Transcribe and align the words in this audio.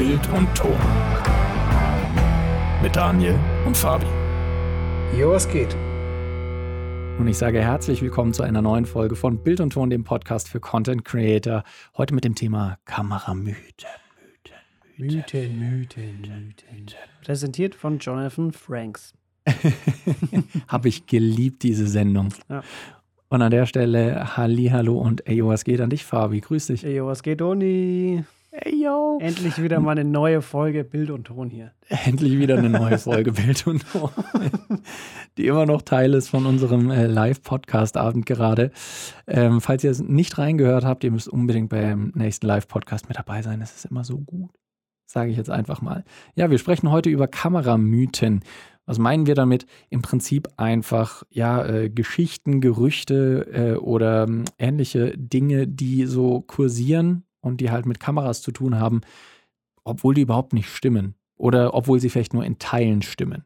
Bild 0.00 0.26
und 0.30 0.48
Ton. 0.54 0.78
Mit 2.82 2.96
Daniel 2.96 3.38
und 3.66 3.76
Fabi. 3.76 4.06
Jo, 5.14 5.32
was 5.32 5.46
geht? 5.46 5.76
Und 7.18 7.28
ich 7.28 7.36
sage 7.36 7.60
herzlich 7.60 8.00
willkommen 8.00 8.32
zu 8.32 8.42
einer 8.42 8.62
neuen 8.62 8.86
Folge 8.86 9.14
von 9.14 9.42
Bild 9.42 9.60
und 9.60 9.74
Ton, 9.74 9.90
dem 9.90 10.04
Podcast 10.04 10.48
für 10.48 10.58
Content 10.58 11.04
Creator. 11.04 11.64
Heute 11.98 12.14
mit 12.14 12.24
dem 12.24 12.34
Thema 12.34 12.78
Kameramythen. 12.86 13.60
Mythen, 14.96 15.58
Mythen, 15.58 16.20
Mythen. 16.22 16.86
Präsentiert 17.22 17.74
von 17.74 17.98
Jonathan 17.98 18.52
Franks. 18.52 19.12
Habe 20.68 20.88
ich 20.88 21.04
geliebt, 21.08 21.62
diese 21.62 21.86
Sendung. 21.86 22.32
Ja. 22.48 22.62
Und 23.28 23.42
an 23.42 23.50
der 23.50 23.66
Stelle 23.66 24.34
Hallo 24.38 24.98
und 24.98 25.26
ey, 25.26 25.44
was 25.44 25.62
geht 25.64 25.82
an 25.82 25.90
dich, 25.90 26.06
Fabi? 26.06 26.40
Grüß 26.40 26.68
dich. 26.68 26.84
Ey, 26.84 27.04
was 27.04 27.22
geht, 27.22 27.42
Oni? 27.42 28.24
Ey, 28.52 28.82
yo. 28.82 29.18
Endlich 29.20 29.62
wieder 29.62 29.78
mal 29.78 29.92
eine 29.92 30.04
neue 30.04 30.42
Folge 30.42 30.82
Bild 30.82 31.10
und 31.10 31.28
Ton 31.28 31.50
hier. 31.50 31.70
Endlich 31.88 32.36
wieder 32.36 32.58
eine 32.58 32.68
neue 32.68 32.98
Folge 32.98 33.30
Bild 33.30 33.64
und 33.68 33.84
Ton, 33.92 34.10
die 35.38 35.46
immer 35.46 35.66
noch 35.66 35.82
Teil 35.82 36.14
ist 36.14 36.28
von 36.28 36.46
unserem 36.46 36.90
äh, 36.90 37.06
Live-Podcast-Abend 37.06 38.26
gerade. 38.26 38.72
Ähm, 39.28 39.60
falls 39.60 39.84
ihr 39.84 39.92
es 39.92 40.00
nicht 40.00 40.36
reingehört 40.36 40.84
habt, 40.84 41.04
ihr 41.04 41.12
müsst 41.12 41.28
unbedingt 41.28 41.68
beim 41.68 42.10
nächsten 42.16 42.44
Live-Podcast 42.48 43.08
mit 43.08 43.16
dabei 43.16 43.42
sein. 43.42 43.62
Es 43.62 43.76
ist 43.76 43.84
immer 43.84 44.02
so 44.02 44.18
gut, 44.18 44.50
sage 45.06 45.30
ich 45.30 45.36
jetzt 45.36 45.50
einfach 45.50 45.80
mal. 45.80 46.02
Ja, 46.34 46.50
wir 46.50 46.58
sprechen 46.58 46.90
heute 46.90 47.08
über 47.08 47.28
Kameramythen. 47.28 48.42
Was 48.84 48.98
meinen 48.98 49.26
wir 49.26 49.36
damit? 49.36 49.66
Im 49.90 50.02
Prinzip 50.02 50.48
einfach, 50.56 51.22
ja, 51.30 51.64
äh, 51.64 51.88
Geschichten, 51.88 52.60
Gerüchte 52.60 53.46
äh, 53.52 53.76
oder 53.76 54.28
äh, 54.28 54.42
ähnliche 54.58 55.16
Dinge, 55.16 55.68
die 55.68 56.06
so 56.06 56.40
kursieren 56.40 57.26
und 57.40 57.60
die 57.60 57.70
halt 57.70 57.86
mit 57.86 58.00
Kameras 58.00 58.42
zu 58.42 58.52
tun 58.52 58.78
haben, 58.78 59.00
obwohl 59.84 60.14
die 60.14 60.22
überhaupt 60.22 60.52
nicht 60.52 60.68
stimmen 60.68 61.14
oder 61.36 61.74
obwohl 61.74 62.00
sie 62.00 62.10
vielleicht 62.10 62.34
nur 62.34 62.44
in 62.44 62.58
Teilen 62.58 63.02
stimmen. 63.02 63.44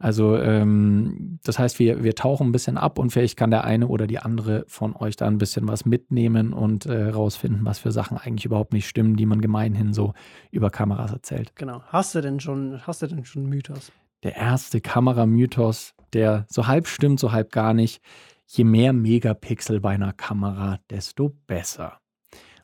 Also 0.00 0.36
ähm, 0.36 1.40
das 1.42 1.58
heißt, 1.58 1.80
wir, 1.80 2.04
wir 2.04 2.14
tauchen 2.14 2.48
ein 2.48 2.52
bisschen 2.52 2.78
ab 2.78 3.00
und 3.00 3.10
vielleicht 3.10 3.36
kann 3.36 3.50
der 3.50 3.64
eine 3.64 3.88
oder 3.88 4.06
die 4.06 4.20
andere 4.20 4.64
von 4.68 4.94
euch 4.94 5.16
da 5.16 5.26
ein 5.26 5.38
bisschen 5.38 5.66
was 5.66 5.84
mitnehmen 5.84 6.52
und 6.52 6.86
äh, 6.86 7.08
rausfinden, 7.08 7.64
was 7.64 7.80
für 7.80 7.90
Sachen 7.90 8.16
eigentlich 8.16 8.44
überhaupt 8.44 8.72
nicht 8.72 8.88
stimmen, 8.88 9.16
die 9.16 9.26
man 9.26 9.40
gemeinhin 9.40 9.92
so 9.92 10.14
über 10.52 10.70
Kameras 10.70 11.12
erzählt. 11.12 11.52
Genau. 11.56 11.82
Hast 11.88 12.14
du 12.14 12.20
denn 12.20 12.38
schon, 12.38 12.86
hast 12.86 13.02
du 13.02 13.08
denn 13.08 13.24
schon 13.24 13.46
Mythos? 13.46 13.90
Der 14.22 14.36
erste 14.36 14.80
Kameramythos, 14.80 15.94
der 16.12 16.46
so 16.48 16.68
halb 16.68 16.86
stimmt, 16.86 17.18
so 17.18 17.32
halb 17.32 17.50
gar 17.50 17.74
nicht. 17.74 18.00
Je 18.46 18.64
mehr 18.64 18.92
Megapixel 18.92 19.80
bei 19.80 19.90
einer 19.90 20.12
Kamera, 20.12 20.78
desto 20.90 21.36
besser. 21.46 22.00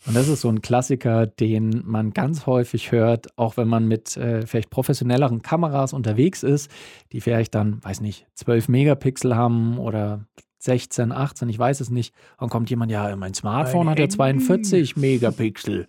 Und 0.07 0.15
das 0.15 0.29
ist 0.29 0.43
so 0.43 0.51
ein 0.51 0.61
Klassiker, 0.61 1.27
den 1.27 1.83
man 1.85 2.13
ganz 2.13 2.47
häufig 2.47 2.93
hört, 2.93 3.39
auch 3.39 3.57
wenn 3.57 3.69
man 3.69 3.89
mit 3.89 4.17
äh, 4.17 4.47
vielleicht 4.47 4.69
professionelleren 4.69 5.41
Kameras 5.41 5.95
unterwegs 5.95 6.43
ist, 6.43 6.71
die 7.13 7.23
vielleicht 7.23 7.55
dann, 7.55 7.83
weiß 7.83 8.01
nicht, 8.01 8.27
12 8.35 8.69
Megapixel 8.69 9.35
haben 9.35 9.79
oder 9.79 10.27
16, 10.59 11.13
18, 11.13 11.49
ich 11.49 11.59
weiß 11.59 11.81
es 11.81 11.91
nicht. 11.91 12.15
Und 12.39 12.51
kommt 12.51 12.69
jemand, 12.69 12.91
ja, 12.91 13.15
mein 13.17 13.35
Smartphone 13.35 13.89
hat 13.89 13.99
ja 13.99 14.09
42 14.09 14.97
Megapixel. 14.97 15.89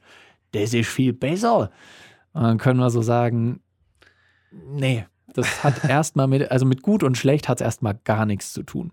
Das 0.52 0.74
ist 0.74 0.88
viel 0.88 1.12
besser. 1.12 1.72
Und 2.34 2.44
dann 2.44 2.58
können 2.58 2.80
wir 2.80 2.90
so 2.90 3.02
sagen, 3.02 3.62
nee, 4.52 5.06
das 5.34 5.64
hat 5.64 5.84
erstmal 5.90 6.28
mit, 6.28 6.52
also 6.52 6.66
mit 6.66 6.82
gut 6.82 7.04
und 7.04 7.18
schlecht 7.18 7.50
hat 7.50 7.60
es 7.60 7.66
erstmal 7.66 8.00
gar 8.04 8.26
nichts 8.26 8.54
zu 8.54 8.64
tun, 8.64 8.92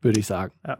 würde 0.00 0.20
ich 0.20 0.26
sagen. 0.26 0.52
Ja. 0.66 0.78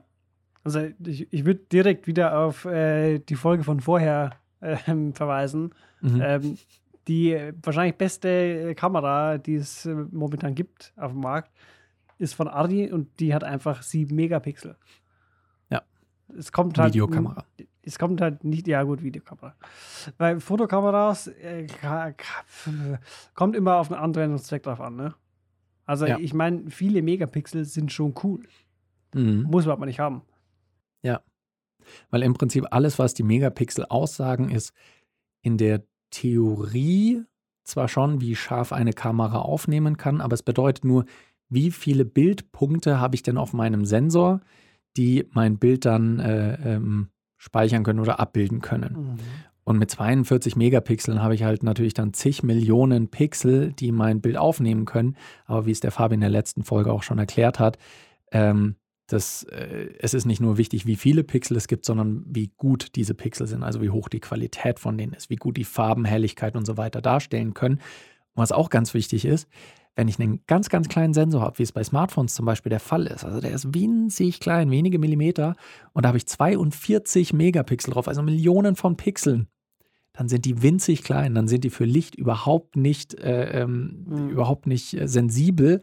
Also 0.65 0.81
ich, 1.07 1.33
ich 1.33 1.45
würde 1.45 1.61
direkt 1.71 2.07
wieder 2.07 2.39
auf 2.39 2.65
äh, 2.65 3.19
die 3.19 3.37
Folge 3.37 3.65
von 3.65 3.81
vorher 3.81 4.31
äh, 4.61 4.77
verweisen. 5.13 5.75
Mhm. 6.01 6.21
Ähm, 6.23 6.59
die 7.07 7.39
wahrscheinlich 7.63 7.97
beste 7.97 8.75
Kamera, 8.75 9.37
die 9.39 9.57
es 9.57 9.85
äh, 9.85 9.95
momentan 10.11 10.55
gibt 10.55 10.95
auf 10.97 11.13
dem 11.13 11.21
Markt, 11.21 11.51
ist 12.19 12.35
von 12.35 12.49
Arri 12.49 12.91
und 12.91 13.21
die 13.21 13.35
hat 13.35 13.45
einfach 13.45 13.83
7 13.83 14.15
Megapixel. 14.15 14.77
Ja. 15.69 15.83
Es 16.39 16.51
kommt 16.51 16.79
halt. 16.79 16.95
Videokamera. 16.95 17.45
Es 17.83 17.99
kommt 17.99 18.23
halt 18.23 18.45
nicht, 18.45 18.67
ja 18.67 18.83
gut, 18.85 19.03
Videokamera. 19.03 19.55
Bei 20.17 20.41
Fotokameras 20.41 21.27
äh, 21.27 21.67
kommt 23.35 23.55
immer 23.57 23.77
auf 23.77 23.93
einen 23.93 24.01
Anwendungszweck 24.01 24.63
drauf 24.63 24.81
an, 24.81 24.97
ne? 24.97 25.15
Also 25.85 26.07
Ja. 26.07 26.19
ich 26.19 26.33
meine, 26.33 26.71
viele 26.71 27.03
Megapixel 27.03 27.67
sind 27.67 27.93
schon 27.93 28.15
cool. 28.23 28.41
Mhm. 29.15 29.43
Muss 29.43 29.67
man 29.67 29.73
aber 29.75 29.85
nicht 29.85 30.01
haben. 30.01 30.23
Weil 32.11 32.23
im 32.23 32.35
Prinzip 32.35 32.67
alles, 32.71 32.99
was 32.99 33.15
die 33.15 33.23
Megapixel 33.23 33.85
aussagen, 33.87 34.51
ist 34.51 34.73
in 35.43 35.59
der 35.59 35.83
Theorie 36.11 37.23
zwar 37.65 37.89
schon, 37.89 38.21
wie 38.21 38.37
scharf 38.37 38.73
eine 38.73 38.93
Kamera 38.93 39.39
aufnehmen 39.39 39.97
kann, 39.97 40.21
aber 40.21 40.35
es 40.35 40.43
bedeutet 40.43 40.85
nur, 40.85 41.05
wie 41.49 41.71
viele 41.71 42.05
Bildpunkte 42.05 43.01
habe 43.01 43.15
ich 43.15 43.23
denn 43.23 43.39
auf 43.39 43.53
meinem 43.53 43.85
Sensor, 43.85 44.41
die 44.97 45.27
mein 45.33 45.59
Bild 45.59 45.85
dann 45.85 46.19
äh, 46.19 46.75
ähm, 46.75 47.09
speichern 47.37 47.85
können 47.85 48.01
oder 48.01 48.21
abbilden 48.21 48.61
können. 48.61 49.19
Und 49.65 49.79
mit 49.79 49.91
42 49.91 50.57
Megapixeln 50.57 51.23
habe 51.23 51.35
ich 51.35 51.43
halt 51.43 51.63
natürlich 51.63 51.95
dann 51.95 52.13
zig 52.13 52.43
Millionen 52.43 53.09
Pixel, 53.09 53.73
die 53.73 53.93
mein 53.93 54.21
Bild 54.21 54.37
aufnehmen 54.37 54.85
können. 54.85 55.17
Aber 55.47 55.67
wie 55.67 55.71
es 55.71 55.81
der 55.81 55.91
Fabi 55.91 56.15
in 56.15 56.21
der 56.21 56.31
letzten 56.31 56.65
Folge 56.65 56.93
auch 56.93 57.03
schon 57.03 57.19
erklärt 57.19 57.59
hat, 57.59 57.79
ähm, 58.31 58.77
das, 59.07 59.43
äh, 59.45 59.89
es 59.99 60.15
ist 60.15 60.25
nicht 60.25 60.41
nur 60.41 60.57
wichtig, 60.57 60.87
wie 60.87 60.97
viele 60.97 61.25
Pixel 61.25 61.57
es 61.57 61.69
gibt, 61.69 61.85
sondern 61.85 62.25
wie 62.27 62.51
gut 62.57 62.97
diese 62.97 63.15
Pixel 63.15 63.47
sind, 63.47 63.63
also 63.63 63.83
wie 63.83 63.91
hoch 63.91 64.09
die 64.09 64.21
Qualität 64.21 64.79
von 64.81 64.97
denen 64.97 65.13
ist, 65.13 65.31
wie 65.31 65.37
gut 65.37 65.57
die 65.57 65.65
Farben, 65.65 66.05
Helligkeit 66.05 66.57
und 66.57 66.67
so 66.67 66.77
weiter 66.77 67.03
darstellen 67.03 67.55
können. 67.55 67.77
Und 67.77 68.43
was 68.43 68.53
auch 68.53 68.71
ganz 68.71 68.95
wichtig 68.95 69.25
ist, 69.25 69.49
wenn 69.97 70.09
ich 70.09 70.19
einen 70.19 70.41
ganz, 70.47 70.71
ganz 70.71 70.89
kleinen 70.89 71.15
Sensor 71.15 71.43
habe, 71.43 71.59
wie 71.59 71.63
es 71.63 71.71
bei 71.73 71.85
Smartphones 71.85 72.35
zum 72.35 72.47
Beispiel 72.47 72.71
der 72.71 72.81
Fall 72.81 73.07
ist, 73.07 73.25
also 73.25 73.41
der 73.41 73.53
ist 73.53 73.75
winzig 73.75 74.41
klein, 74.41 74.71
wenige 74.71 74.99
Millimeter, 74.99 75.55
und 75.93 76.05
da 76.05 76.09
habe 76.09 76.19
ich 76.19 76.27
42 76.27 77.33
Megapixel 77.33 77.93
drauf, 77.93 78.09
also 78.09 78.23
Millionen 78.23 78.75
von 78.75 78.97
Pixeln, 78.97 79.47
dann 80.15 80.29
sind 80.29 80.47
die 80.47 80.63
winzig 80.63 81.03
klein, 81.03 81.35
dann 81.35 81.47
sind 81.47 81.65
die 81.65 81.71
für 81.71 81.85
Licht 81.85 82.15
überhaupt 82.15 82.77
nicht, 82.77 83.15
äh, 83.15 83.63
ähm, 83.63 84.05
Mhm. 84.07 84.29
überhaupt 84.31 84.67
nicht 84.67 84.95
äh, 84.95 85.07
sensibel. 85.09 85.83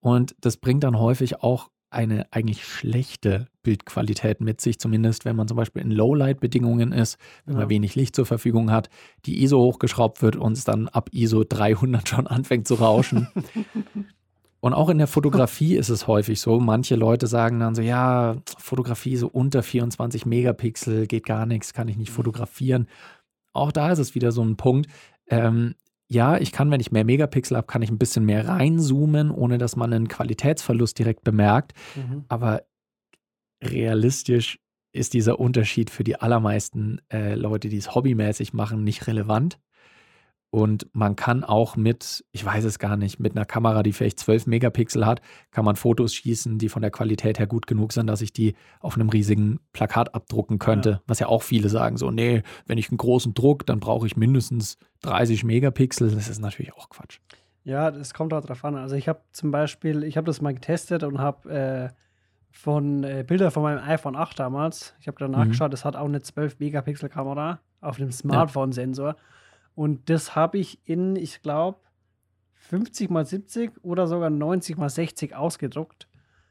Und 0.00 0.34
das 0.40 0.56
bringt 0.58 0.84
dann 0.84 0.98
häufig 0.98 1.42
auch 1.42 1.70
eine 1.92 2.26
eigentlich 2.32 2.64
schlechte 2.64 3.48
Bildqualität 3.62 4.40
mit 4.40 4.60
sich, 4.60 4.78
zumindest 4.78 5.24
wenn 5.24 5.36
man 5.36 5.46
zum 5.48 5.56
Beispiel 5.56 5.82
in 5.82 5.90
Lowlight-Bedingungen 5.90 6.92
ist, 6.92 7.18
wenn 7.44 7.54
Ja. 7.54 7.60
man 7.60 7.70
wenig 7.70 7.94
Licht 7.94 8.16
zur 8.16 8.26
Verfügung 8.26 8.70
hat, 8.70 8.88
die 9.26 9.42
ISO 9.42 9.58
hochgeschraubt 9.58 10.22
wird 10.22 10.36
und 10.36 10.52
es 10.52 10.64
dann 10.64 10.88
ab 10.88 11.10
ISO 11.12 11.44
300 11.44 12.08
schon 12.08 12.26
anfängt 12.26 12.66
zu 12.66 12.74
rauschen. 12.74 13.28
Und 14.64 14.74
auch 14.74 14.90
in 14.90 14.98
der 14.98 15.08
Fotografie 15.08 15.74
ist 15.74 15.88
es 15.88 16.06
häufig 16.06 16.40
so. 16.40 16.60
Manche 16.60 16.94
Leute 16.94 17.26
sagen 17.26 17.58
dann 17.58 17.74
so, 17.74 17.82
ja, 17.82 18.36
Fotografie 18.58 19.16
so 19.16 19.26
unter 19.26 19.64
24 19.64 20.24
Megapixel 20.24 21.08
geht 21.08 21.26
gar 21.26 21.46
nichts, 21.46 21.72
kann 21.74 21.88
ich 21.88 21.96
nicht 21.96 22.12
fotografieren. 22.12 22.86
Auch 23.52 23.72
da 23.72 23.90
ist 23.90 23.98
es 23.98 24.14
wieder 24.14 24.30
so 24.30 24.40
ein 24.44 24.56
Punkt. 24.56 24.88
Ähm, 25.26 25.74
ja, 26.12 26.36
ich 26.36 26.52
kann, 26.52 26.70
wenn 26.70 26.80
ich 26.80 26.92
mehr 26.92 27.04
Megapixel 27.04 27.56
habe, 27.56 27.66
kann 27.66 27.82
ich 27.82 27.90
ein 27.90 27.98
bisschen 27.98 28.24
mehr 28.24 28.46
reinzoomen, 28.46 29.30
ohne 29.30 29.58
dass 29.58 29.76
man 29.76 29.92
einen 29.92 30.08
Qualitätsverlust 30.08 30.98
direkt 30.98 31.24
bemerkt. 31.24 31.72
Mhm. 31.96 32.24
Aber 32.28 32.62
realistisch 33.62 34.58
ist 34.92 35.14
dieser 35.14 35.40
Unterschied 35.40 35.88
für 35.88 36.04
die 36.04 36.16
allermeisten 36.16 37.00
äh, 37.10 37.34
Leute, 37.34 37.70
die 37.70 37.78
es 37.78 37.94
hobbymäßig 37.94 38.52
machen, 38.52 38.84
nicht 38.84 39.06
relevant. 39.06 39.58
Und 40.54 40.86
man 40.92 41.16
kann 41.16 41.44
auch 41.44 41.76
mit, 41.76 42.26
ich 42.30 42.44
weiß 42.44 42.64
es 42.64 42.78
gar 42.78 42.98
nicht, 42.98 43.18
mit 43.18 43.34
einer 43.34 43.46
Kamera, 43.46 43.82
die 43.82 43.94
vielleicht 43.94 44.20
12 44.20 44.46
Megapixel 44.46 45.06
hat, 45.06 45.22
kann 45.50 45.64
man 45.64 45.76
Fotos 45.76 46.12
schießen, 46.14 46.58
die 46.58 46.68
von 46.68 46.82
der 46.82 46.90
Qualität 46.90 47.38
her 47.38 47.46
gut 47.46 47.66
genug 47.66 47.94
sind, 47.94 48.06
dass 48.06 48.20
ich 48.20 48.34
die 48.34 48.54
auf 48.78 48.94
einem 48.96 49.08
riesigen 49.08 49.60
Plakat 49.72 50.14
abdrucken 50.14 50.58
könnte. 50.58 50.90
Ja. 50.90 51.00
Was 51.06 51.20
ja 51.20 51.28
auch 51.28 51.42
viele 51.42 51.70
sagen, 51.70 51.96
so, 51.96 52.10
nee, 52.10 52.42
wenn 52.66 52.76
ich 52.76 52.90
einen 52.90 52.98
großen 52.98 53.32
Druck, 53.32 53.64
dann 53.64 53.80
brauche 53.80 54.06
ich 54.06 54.18
mindestens 54.18 54.76
30 55.00 55.42
Megapixel. 55.42 56.10
Das 56.10 56.28
ist 56.28 56.38
natürlich 56.38 56.74
auch 56.74 56.90
Quatsch. 56.90 57.18
Ja, 57.64 57.90
das 57.90 58.12
kommt 58.12 58.34
auch 58.34 58.44
drauf 58.44 58.62
an. 58.62 58.76
Also 58.76 58.94
ich 58.94 59.08
habe 59.08 59.22
zum 59.32 59.52
Beispiel, 59.52 60.04
ich 60.04 60.18
habe 60.18 60.26
das 60.26 60.42
mal 60.42 60.52
getestet 60.52 61.02
und 61.02 61.18
habe 61.18 61.48
äh, 61.50 61.88
von 62.50 63.04
äh, 63.04 63.24
Bilder 63.26 63.50
von 63.50 63.62
meinem 63.62 63.82
iPhone 63.82 64.16
8 64.16 64.38
damals, 64.38 64.94
ich 65.00 65.06
habe 65.08 65.16
da 65.18 65.28
Mhm. 65.28 65.32
nachgeschaut, 65.32 65.72
das 65.72 65.86
hat 65.86 65.96
auch 65.96 66.04
eine 66.04 66.20
12 66.20 66.58
Megapixel 66.58 67.08
Kamera 67.08 67.60
auf 67.80 67.96
dem 67.96 68.12
Smartphone-Sensor. 68.12 69.16
Und 69.74 70.08
das 70.10 70.34
habe 70.36 70.58
ich 70.58 70.78
in, 70.84 71.16
ich 71.16 71.42
glaube, 71.42 71.78
50 72.54 73.10
mal 73.10 73.24
70 73.26 73.72
oder 73.82 74.06
sogar 74.06 74.30
90 74.30 74.76
mal 74.76 74.88
60 74.88 75.34
ausgedruckt. 75.34 76.08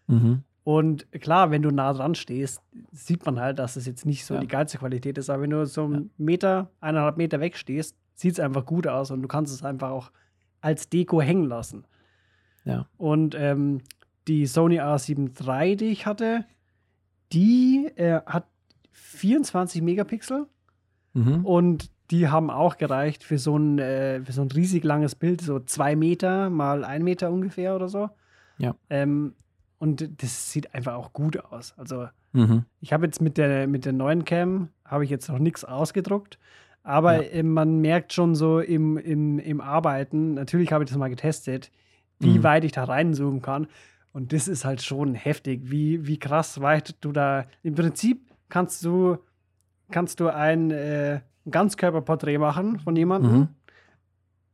Mhm. 0.07 0.43
Und 0.63 1.11
klar, 1.13 1.49
wenn 1.49 1.61
du 1.63 1.71
nah 1.71 1.93
dran 1.93 2.13
stehst, 2.13 2.61
sieht 2.91 3.25
man 3.25 3.39
halt, 3.39 3.57
dass 3.59 3.75
es 3.75 3.85
jetzt 3.87 4.05
nicht 4.05 4.25
so 4.25 4.35
Ja. 4.35 4.39
die 4.41 4.47
geilste 4.47 4.77
Qualität 4.77 5.17
ist. 5.17 5.29
Aber 5.29 5.41
wenn 5.43 5.49
du 5.49 5.65
so 5.65 5.85
einen 5.85 6.11
Meter, 6.17 6.69
eineinhalb 6.81 7.17
Meter 7.17 7.39
weg 7.39 7.57
stehst, 7.57 7.95
sieht 8.13 8.33
es 8.33 8.39
einfach 8.39 8.65
gut 8.65 8.85
aus 8.85 9.09
und 9.09 9.21
du 9.23 9.27
kannst 9.27 9.53
es 9.53 9.63
einfach 9.63 9.89
auch 9.89 10.11
als 10.59 10.89
Deko 10.89 11.21
hängen 11.21 11.45
lassen. 11.45 11.85
Ja. 12.65 12.87
Und 12.97 13.33
ähm, 13.35 13.81
die 14.27 14.45
Sony 14.45 14.79
A7 14.79 15.31
III, 15.43 15.75
die 15.77 15.85
ich 15.85 16.05
hatte, 16.05 16.45
die 17.33 17.87
äh, 17.95 18.21
hat 18.25 18.47
24 18.91 19.81
Megapixel 19.81 20.47
Mhm. 21.13 21.45
und 21.45 21.91
die 22.11 22.27
haben 22.27 22.49
auch 22.49 22.77
gereicht 22.77 23.23
für 23.23 23.37
so 23.37 23.57
ein, 23.57 23.79
äh, 23.79 24.21
für 24.23 24.31
so 24.33 24.41
ein 24.41 24.51
riesig 24.51 24.83
langes 24.83 25.15
Bild, 25.15 25.41
so 25.41 25.59
zwei 25.59 25.95
Meter 25.95 26.49
mal 26.49 26.83
ein 26.83 27.03
Meter 27.03 27.31
ungefähr 27.31 27.75
oder 27.75 27.87
so. 27.87 28.09
Ja. 28.57 28.75
Ähm, 28.89 29.33
und 29.79 30.21
das 30.21 30.51
sieht 30.51 30.75
einfach 30.75 30.93
auch 30.93 31.13
gut 31.13 31.37
aus. 31.43 31.73
Also 31.77 32.07
Mhm. 32.33 32.65
ich 32.79 32.93
habe 32.93 33.05
jetzt 33.05 33.21
mit 33.21 33.37
der, 33.37 33.67
mit 33.67 33.83
der 33.85 33.93
neuen 33.93 34.23
Cam, 34.25 34.69
habe 34.85 35.03
ich 35.03 35.09
jetzt 35.09 35.27
noch 35.29 35.39
nichts 35.39 35.65
ausgedruckt. 35.65 36.37
Aber 36.83 37.15
Ja. 37.15 37.21
äh, 37.31 37.43
man 37.43 37.79
merkt 37.79 38.13
schon 38.13 38.35
so 38.35 38.59
im, 38.59 38.97
im, 38.97 39.37
im 39.39 39.59
Arbeiten, 39.61 40.33
natürlich 40.35 40.71
habe 40.71 40.83
ich 40.83 40.89
das 40.89 40.97
mal 40.97 41.09
getestet, 41.09 41.71
wie 42.19 42.39
Mhm. 42.39 42.43
weit 42.43 42.63
ich 42.63 42.71
da 42.71 42.83
reinzoomen 42.85 43.41
kann. 43.41 43.67
Und 44.13 44.33
das 44.33 44.47
ist 44.47 44.65
halt 44.65 44.81
schon 44.81 45.13
heftig, 45.15 45.61
wie, 45.71 46.05
wie 46.07 46.19
krass 46.19 46.61
weit 46.61 46.95
du 47.03 47.11
da. 47.11 47.45
Im 47.63 47.75
Prinzip 47.75 48.29
kannst 48.49 48.83
du, 48.85 49.17
kannst 49.89 50.19
du 50.19 50.27
ein, 50.29 50.71
äh, 50.71 51.21
ein 51.51 51.59
Ganzkörperporträt 51.59 52.37
machen 52.37 52.79
von 52.79 52.95
jemandem 52.95 53.31
Mhm. 53.33 53.47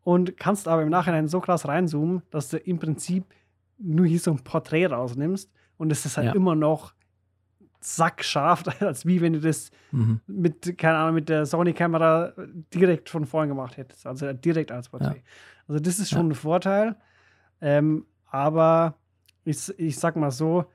und 0.01 0.38
kannst 0.38 0.67
aber 0.67 0.81
im 0.81 0.89
Nachhinein 0.89 1.27
so 1.27 1.39
krass 1.39 1.67
reinzoomen, 1.67 2.21
dass 2.31 2.49
du 2.49 2.57
im 2.57 2.79
Prinzip 2.79 3.25
nur 3.77 4.05
hier 4.05 4.19
so 4.19 4.31
ein 4.31 4.44
Porträt 4.44 4.88
rausnimmst 4.88 5.51
und 5.77 5.91
es 5.91 6.05
ist 6.05 6.17
halt 6.17 6.27
Ja. 6.27 6.33
immer 6.33 6.55
noch 6.55 6.94
sackscharf, 7.79 8.63
als 8.81 9.05
wie 9.05 9.21
wenn 9.21 9.33
du 9.33 9.39
das 9.39 9.71
Mhm. 9.91 10.19
mit, 10.27 10.77
keine 10.77 10.97
Ahnung, 10.97 11.15
mit 11.15 11.29
der 11.29 11.45
Sony-Kamera 11.45 12.33
direkt 12.73 13.09
von 13.09 13.25
vorn 13.25 13.47
gemacht 13.47 13.77
hättest. 13.77 14.05
Also 14.05 14.33
direkt 14.33 14.71
als 14.71 14.89
Porträt. 14.89 15.21
Also 15.67 15.79
das 15.79 15.99
ist 15.99 16.09
schon 16.09 16.29
ein 16.29 16.35
Vorteil. 16.35 16.95
Ähm, 17.61 18.05
aber 18.25 18.95
ich, 19.45 19.69
ich 19.79 19.97
sag 19.99 20.15
mal 20.15 20.31
so, 20.31 20.65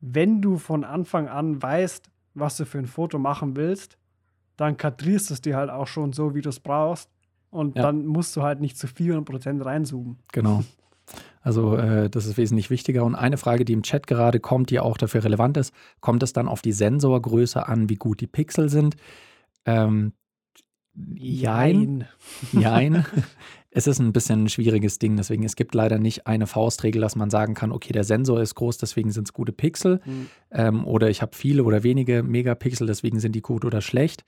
wenn 0.00 0.40
du 0.40 0.56
von 0.56 0.84
Anfang 0.84 1.28
an 1.28 1.60
weißt, 1.62 2.10
was 2.34 2.56
du 2.56 2.64
für 2.64 2.78
ein 2.78 2.86
Foto 2.86 3.18
machen 3.18 3.54
willst, 3.56 3.98
dann 4.56 4.76
kadrierst 4.76 5.30
du 5.30 5.34
es 5.34 5.40
dir 5.40 5.56
halt 5.56 5.70
auch 5.70 5.86
schon 5.86 6.12
so, 6.12 6.34
wie 6.34 6.40
du 6.40 6.48
es 6.48 6.60
brauchst. 6.60 7.08
Und 7.50 7.76
Ja. 7.76 7.82
dann 7.82 8.06
musst 8.06 8.34
du 8.36 8.42
halt 8.42 8.60
nicht 8.60 8.78
zu 8.78 8.86
400% 8.86 9.64
reinzoomen. 9.64 10.18
Genau. 10.32 10.62
Also 11.42 11.76
äh, 11.76 12.08
das 12.08 12.26
ist 12.26 12.36
wesentlich 12.36 12.70
wichtiger. 12.70 13.04
Und 13.04 13.14
eine 13.14 13.36
Frage, 13.36 13.64
die 13.64 13.72
im 13.72 13.82
Chat 13.82 14.06
gerade 14.06 14.40
kommt, 14.40 14.70
die 14.70 14.80
auch 14.80 14.96
dafür 14.96 15.24
relevant 15.24 15.56
ist, 15.56 15.74
kommt 16.00 16.22
es 16.22 16.32
dann 16.32 16.48
auf 16.48 16.62
die 16.62 16.72
Sensorgröße 16.72 17.66
an, 17.66 17.88
wie 17.88 17.96
gut 17.96 18.20
die 18.20 18.26
Pixel 18.26 18.68
sind? 18.68 18.96
Ähm, 19.66 20.12
jein. 21.14 22.06
Jein. 22.52 23.04
es 23.70 23.86
ist 23.86 23.98
ein 23.98 24.12
bisschen 24.12 24.44
ein 24.44 24.48
schwieriges 24.48 24.98
Ding, 24.98 25.16
deswegen 25.16 25.44
es 25.44 25.56
gibt 25.56 25.74
leider 25.74 25.98
nicht 25.98 26.26
eine 26.26 26.46
Faustregel, 26.46 27.00
dass 27.00 27.16
man 27.16 27.30
sagen 27.30 27.54
kann, 27.54 27.72
okay, 27.72 27.92
der 27.92 28.04
Sensor 28.04 28.40
ist 28.40 28.54
groß, 28.54 28.78
deswegen 28.78 29.10
sind 29.10 29.28
es 29.28 29.32
gute 29.32 29.52
Pixel. 29.52 30.00
Hm. 30.04 30.28
Ähm, 30.50 30.86
oder 30.86 31.08
ich 31.08 31.22
habe 31.22 31.34
viele 31.34 31.64
oder 31.64 31.82
wenige 31.82 32.22
Megapixel, 32.22 32.86
deswegen 32.86 33.20
sind 33.20 33.34
die 33.34 33.42
gut 33.42 33.64
oder 33.64 33.80
schlecht. 33.80 34.24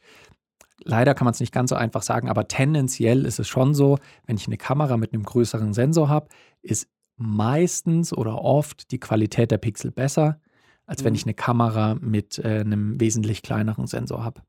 Leider 0.82 1.14
kann 1.14 1.25
man 1.25 1.32
es 1.32 1.40
nicht 1.40 1.52
ganz 1.52 1.70
so 1.70 1.76
einfach 1.76 2.02
sagen, 2.02 2.28
aber 2.28 2.49
tendenziell 2.49 3.26
ist 3.26 3.38
es 3.38 3.49
schon 3.49 3.75
so, 3.75 3.99
wenn 4.26 4.37
ich 4.37 4.46
eine 4.46 4.56
Kamera 4.56 4.96
mit 4.96 5.12
einem 5.12 5.22
größeren 5.22 5.72
Sensor 5.72 6.08
habe, 6.08 6.28
ist 6.62 6.88
meistens 7.16 8.12
oder 8.12 8.43
oft 8.43 8.90
die 8.90 8.99
Qualität 8.99 9.50
der 9.50 9.58
Pixel 9.58 9.93
besser, 9.93 10.40
als 10.87 11.05
wenn 11.05 11.12
Mhm. 11.12 11.16
ich 11.16 11.25
eine 11.25 11.34
Kamera 11.34 11.94
mit 11.94 12.38
äh, 12.38 12.61
einem 12.61 12.99
wesentlich 13.00 13.43
kleineren 13.43 13.87
Sensor 13.87 14.25
habe. 14.25 14.43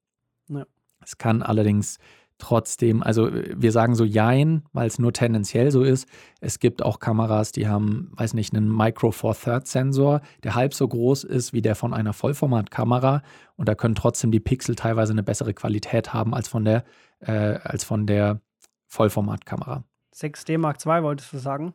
Ja. 0.50 0.66
Es 1.06 1.18
kann 1.18 1.42
allerdings 1.42 2.00
trotzdem, 2.38 3.02
also 3.02 3.28
äh, 3.28 3.54
wir 3.56 3.72
sagen 3.72 3.96
so 3.96 4.04
Jein, 4.04 4.64
weil 4.74 4.88
es 4.88 5.00
nur 5.00 5.14
tendenziell 5.14 5.72
so 5.72 5.84
ist. 5.84 6.08
Es 6.42 6.60
gibt 6.60 6.84
auch 6.84 7.00
Kameras, 7.00 7.52
die 7.52 7.68
haben, 7.68 8.12
weiß 8.14 8.34
nicht, 8.34 8.54
einen 8.54 8.76
Micro 8.76 9.12
Four 9.12 9.36
Thirds 9.36 9.72
Sensor, 9.72 10.22
der 10.44 10.56
halb 10.56 10.74
so 10.74 10.88
groß 10.88 11.24
ist 11.24 11.54
wie 11.54 11.62
der 11.62 11.76
von 11.76 11.94
einer 11.94 12.14
Vollformatkamera 12.14 13.22
und 13.56 13.70
da 13.70 13.76
können 13.76 13.96
trotzdem 13.96 14.32
die 14.32 14.40
Pixel 14.40 14.76
teilweise 14.76 15.14
eine 15.14 15.24
bessere 15.24 15.54
Qualität 15.54 16.14
haben 16.14 16.34
als 16.34 16.48
von 16.48 16.66
der, 16.66 16.84
äh, 17.20 17.32
als 17.32 17.84
von 17.84 18.06
der 18.06 18.42
Vollformatkamera. 18.88 19.84
6D 20.14 20.58
Mark 20.58 20.86
II 20.86 21.04
wolltest 21.04 21.34
du 21.34 21.38
sagen? 21.38 21.74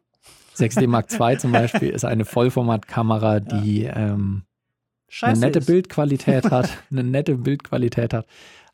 6D 0.56 0.86
Mark 0.86 1.10
II 1.20 1.38
zum 1.38 1.52
Beispiel 1.52 1.90
ist 1.90 2.04
eine 2.04 2.24
Vollformatkamera, 2.24 3.40
die 3.40 3.84
ähm, 3.84 4.42
eine 5.22 5.38
nette 5.38 5.58
ist. 5.58 5.66
Bildqualität 5.66 6.50
hat, 6.50 6.70
eine 6.90 7.04
nette 7.04 7.36
Bildqualität 7.36 8.14
hat, 8.14 8.26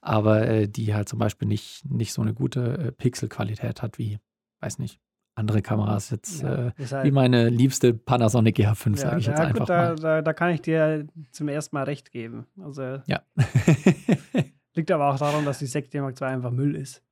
aber 0.07 0.47
äh, 0.49 0.69
die 0.69 0.95
halt 0.95 1.09
zum 1.09 1.19
Beispiel 1.19 1.49
nicht, 1.49 1.85
nicht 1.91 2.13
so 2.13 2.23
eine 2.23 2.33
gute 2.35 2.79
äh, 2.79 2.93
Pixelqualität 2.93 3.83
hat 3.83 3.99
wie, 3.99 4.19
weiß 4.61 4.79
nicht, 4.79 5.01
andere 5.35 5.61
Kameras 5.63 6.11
jetzt, 6.11 6.43
Ja, 6.43 6.69
äh, 6.69 6.73
halt- 6.91 7.05
wie 7.05 7.11
meine 7.11 7.49
liebste 7.51 7.93
Panasonic 7.93 8.57
GH5, 8.59 8.91
Ja, 8.91 8.97
sage 8.97 9.19
ich 9.21 9.27
jetzt 9.27 9.39
ja, 9.39 9.45
einfach 9.45 9.59
gut, 9.61 9.69
da, 9.69 9.77
mal. 9.89 9.97
da, 9.97 10.23
da 10.23 10.33
kann 10.33 10.51
ich 10.51 10.63
dir 10.63 11.07
zum 11.33 11.49
ersten 11.49 11.77
Mal 11.77 11.83
recht 11.85 12.11
geben. 12.11 12.47
Also 12.63 13.01
Ja. 13.07 13.21
liegt 14.75 14.91
aber 14.91 15.11
auch 15.13 15.19
daran, 15.19 15.45
dass 15.45 15.59
die 15.59 15.67
6D 15.67 16.01
Mark 16.01 16.21
II 16.21 16.27
einfach 16.29 16.51
Müll 16.51 16.75
ist. 16.77 17.03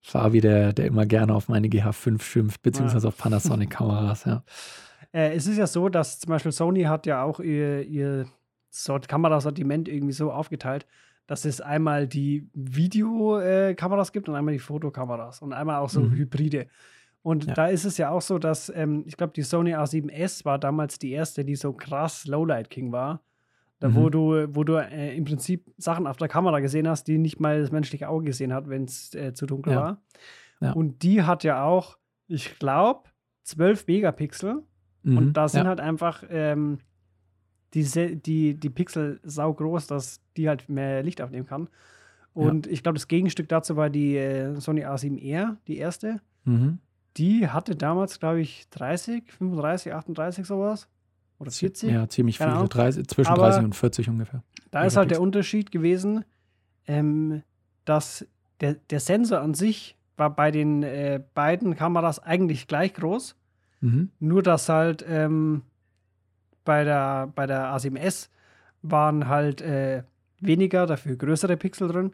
Fabi, 0.00 0.40
der, 0.40 0.72
der 0.72 0.86
immer 0.86 1.06
gerne 1.06 1.34
auf 1.34 1.48
meine 1.48 1.68
GH5 1.68 2.22
schimpft, 2.22 2.62
beziehungsweise 2.62 3.06
auf 3.08 3.16
Panasonic-Kameras, 3.18 4.24
ja. 4.24 4.42
Äh, 5.14 5.34
es 5.34 5.46
ist 5.46 5.58
ja 5.58 5.66
so, 5.66 5.90
dass 5.90 6.20
zum 6.20 6.30
Beispiel 6.30 6.52
Sony 6.52 6.84
hat 6.84 7.04
ja 7.04 7.22
auch 7.22 7.38
ihr, 7.38 7.82
ihr 7.82 8.24
Sort 8.70 9.08
Kamerasortiment 9.08 9.86
irgendwie 9.86 10.14
so 10.14 10.32
aufgeteilt, 10.32 10.86
dass 11.32 11.46
es 11.46 11.62
einmal 11.62 12.06
die 12.06 12.46
Videokameras 12.52 14.12
gibt 14.12 14.28
und 14.28 14.34
einmal 14.34 14.52
die 14.52 14.58
Fotokameras 14.60 15.40
und 15.40 15.54
einmal 15.54 15.76
auch 15.80 15.88
so 15.88 16.02
Mhm. 16.02 16.12
Hybride. 16.12 16.66
Und 17.22 17.46
Ja. 17.46 17.54
da 17.54 17.66
ist 17.68 17.86
es 17.86 17.96
ja 17.96 18.10
auch 18.10 18.20
so, 18.20 18.38
dass 18.38 18.70
ähm, 18.74 19.04
ich 19.06 19.16
glaube, 19.16 19.32
die 19.32 19.40
Sony 19.40 19.74
A7S 19.74 20.44
war 20.44 20.58
damals 20.58 20.98
die 20.98 21.12
erste, 21.12 21.42
die 21.42 21.54
so 21.56 21.72
krass 21.72 22.26
Lowlight 22.26 22.68
King 22.68 22.92
war. 22.92 23.22
Da, 23.80 23.94
wo 23.94 24.06
Mhm. 24.06 24.10
du, 24.10 24.54
wo 24.56 24.62
du 24.62 24.74
äh, 24.76 25.16
im 25.16 25.24
Prinzip 25.24 25.72
Sachen 25.78 26.06
auf 26.06 26.18
der 26.18 26.28
Kamera 26.28 26.60
gesehen 26.60 26.86
hast, 26.86 27.04
die 27.08 27.16
nicht 27.16 27.40
mal 27.40 27.62
das 27.62 27.70
menschliche 27.72 28.10
Auge 28.10 28.26
gesehen 28.26 28.52
hat, 28.52 28.68
wenn 28.68 28.84
es 28.84 29.14
äh, 29.14 29.32
zu 29.32 29.46
dunkel 29.46 29.72
Ja. 29.72 29.80
war. 29.80 30.02
Ja. 30.60 30.72
Und 30.72 31.02
die 31.02 31.22
hat 31.22 31.44
ja 31.44 31.64
auch, 31.64 31.96
ich 32.28 32.58
glaube, 32.58 33.08
12 33.44 33.86
Megapixel. 33.86 34.62
Mhm, 35.02 35.16
Und 35.16 35.32
da 35.38 35.48
sind 35.48 35.66
halt 35.66 35.80
einfach 35.80 36.24
ähm, 36.28 36.78
die, 37.74 38.16
die, 38.16 38.54
die 38.54 38.70
Pixel 38.70 39.20
sau 39.22 39.52
groß, 39.52 39.86
dass 39.86 40.20
die 40.36 40.48
halt 40.48 40.68
mehr 40.68 41.02
Licht 41.02 41.20
aufnehmen 41.22 41.46
kann. 41.46 41.68
Und 42.34 42.66
ich 42.66 42.82
glaube, 42.82 42.94
das 42.98 43.08
Gegenstück 43.08 43.48
dazu 43.48 43.76
war 43.76 43.90
die 43.90 44.16
äh, 44.16 44.58
Sony 44.60 44.84
A7R, 44.86 45.56
die 45.66 45.76
erste. 45.78 46.20
Mhm. 46.44 46.78
Die 47.18 47.48
hatte 47.48 47.76
damals, 47.76 48.18
glaube 48.20 48.40
ich, 48.40 48.68
30, 48.70 49.30
35, 49.32 49.92
38 49.92 50.46
sowas. 50.46 50.88
Oder 51.38 51.50
40. 51.50 51.90
Ja, 51.90 52.08
ziemlich 52.08 52.38
Keine 52.38 52.52
viele, 52.52 52.56
Ahnung. 52.58 52.68
30, 52.70 53.06
zwischen 53.08 53.32
Aber- 53.32 53.42
30 53.42 53.64
und 53.64 53.74
40 53.74 54.08
ungefähr. 54.08 54.42
Da 54.70 54.84
ist 54.84 54.96
halt 54.96 55.10
der. 55.10 55.20
Unterschied 55.20 55.70
gewesen, 55.70 56.24
ähm, 56.86 57.42
dass 57.84 58.26
der, 58.60 58.74
der 58.74 59.00
Sensor 59.00 59.40
an 59.40 59.52
sich 59.52 59.98
war 60.16 60.34
bei 60.34 60.50
den 60.50 60.82
äh, 60.82 61.22
beiden 61.34 61.74
Kameras 61.76 62.18
eigentlich 62.18 62.66
gleich 62.66 62.94
groß. 62.94 63.36
Mhm. 63.80 64.10
Nur 64.20 64.42
dass 64.42 64.68
halt 64.70 65.04
ähm, 65.06 65.62
bei, 66.64 66.84
der, 66.84 67.28
bei 67.34 67.46
der 67.46 67.74
A7S 67.74 68.28
waren 68.82 69.28
halt 69.28 69.60
äh, 69.60 70.02
weniger, 70.40 70.86
dafür 70.86 71.16
größere 71.16 71.56
Pixel 71.56 71.88
drin. 71.88 72.12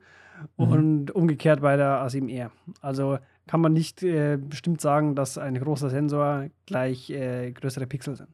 Mhm. 0.57 0.69
Und 0.69 1.11
umgekehrt 1.11 1.61
bei 1.61 1.76
der 1.76 2.07
A7R. 2.07 2.50
Also 2.81 3.19
kann 3.47 3.61
man 3.61 3.73
nicht 3.73 4.02
äh, 4.02 4.37
bestimmt 4.37 4.81
sagen, 4.81 5.14
dass 5.14 5.38
ein 5.38 5.59
großer 5.59 5.90
Sensor 5.90 6.47
gleich 6.67 7.11
äh, 7.11 7.50
größere 7.50 7.87
Pixel 7.87 8.14
sind. 8.14 8.28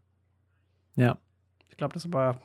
Ja. 0.96 1.18
Ich 1.70 1.76
glaube, 1.76 1.94
das 1.94 2.12
war 2.12 2.40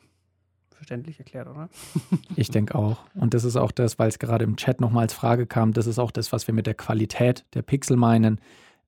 verständlich 0.72 1.20
erklärt, 1.20 1.48
oder? 1.48 1.70
Ich 2.36 2.50
denke 2.50 2.76
auch. 2.76 3.00
Und 3.16 3.34
das 3.34 3.44
ist 3.44 3.58
auch 3.58 3.72
das, 3.72 4.00
weil 4.00 4.08
es 4.08 4.18
gerade 4.18 4.46
im 4.46 4.56
Chat 4.56 4.80
nochmal 4.80 5.04
als 5.04 5.14
Frage 5.14 5.46
kam, 5.46 5.74
das 5.74 5.88
ist 5.88 6.00
auch 6.00 6.12
das, 6.12 6.32
was 6.32 6.48
wir 6.48 6.54
mit 6.54 6.68
der 6.68 6.74
Qualität 6.74 7.46
der 7.54 7.64
Pixel 7.64 7.98
meinen. 7.98 8.40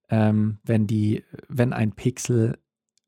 Ähm, 0.10 0.60
wenn, 0.64 0.88
die, 0.88 1.24
wenn 1.50 1.74
ein 1.74 1.92
Pixel 1.92 2.58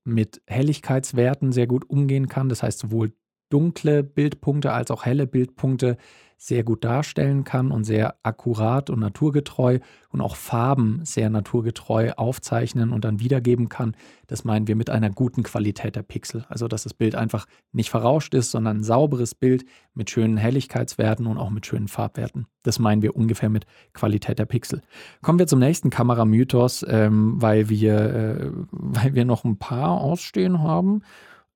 mit 0.04 0.42
Helligkeitswerten 0.48 1.52
sehr 1.52 1.68
gut 1.68 1.90
umgehen 1.90 2.28
kann, 2.28 2.50
das 2.50 2.64
heißt 2.64 2.80
sowohl 2.80 3.14
dunkle 3.50 4.04
Bildpunkte 4.04 4.74
als 4.74 4.92
auch 4.92 5.06
helle 5.06 5.28
Bildpunkte 5.28 5.98
sehr 6.38 6.64
gut 6.64 6.84
darstellen 6.84 7.44
kann 7.44 7.72
und 7.72 7.84
sehr 7.84 8.16
akkurat 8.24 8.90
und 8.90 9.00
naturgetreu 9.00 9.80
und 10.10 10.22
auch 10.22 10.36
Farben 10.36 11.02
sehr 11.04 11.30
naturgetreu 11.30 12.12
aufzeichnen 12.12 12.92
und 12.92 13.06
dann 13.06 13.20
wiedergeben 13.20 13.70
kann. 13.70 13.96
Das 14.28 14.44
meinen 14.44 14.68
wir 14.68 14.76
mit 14.76 14.90
einer 14.90 15.10
guten 15.10 15.44
Qualität 15.44 15.96
der 15.96 16.04
Pixel. 16.04 16.46
Also, 16.50 16.68
dass 16.68 16.84
das 16.84 16.94
Bild 16.94 17.16
einfach 17.16 17.46
nicht 17.72 17.90
verrauscht 17.90 18.34
ist, 18.34 18.52
sondern 18.52 18.78
ein 18.78 18.84
sauberes 18.84 19.36
Bild 19.36 19.66
mit 19.94 20.10
schönen 20.10 20.38
Helligkeitswerten 20.38 21.26
und 21.28 21.38
auch 21.38 21.50
mit 21.50 21.66
schönen 21.66 21.88
Farbwerten. 21.88 22.48
Das 22.64 22.80
meinen 22.80 23.02
wir 23.02 23.16
ungefähr 23.16 23.50
mit 23.50 23.66
Qualität 23.94 24.40
der 24.40 24.46
Pixel. 24.46 24.82
Kommen 25.22 25.40
wir 25.40 25.48
zum 25.48 25.60
nächsten 25.60 25.90
Kameramythos, 25.90 26.86
ähm, 26.88 27.42
weil, 27.42 27.70
wir, 27.70 28.00
äh, 28.00 28.52
weil 28.72 29.14
wir 29.16 29.26
noch 29.26 29.44
ein 29.44 29.58
paar 29.58 30.00
ausstehen 30.02 30.60
haben. 30.60 31.02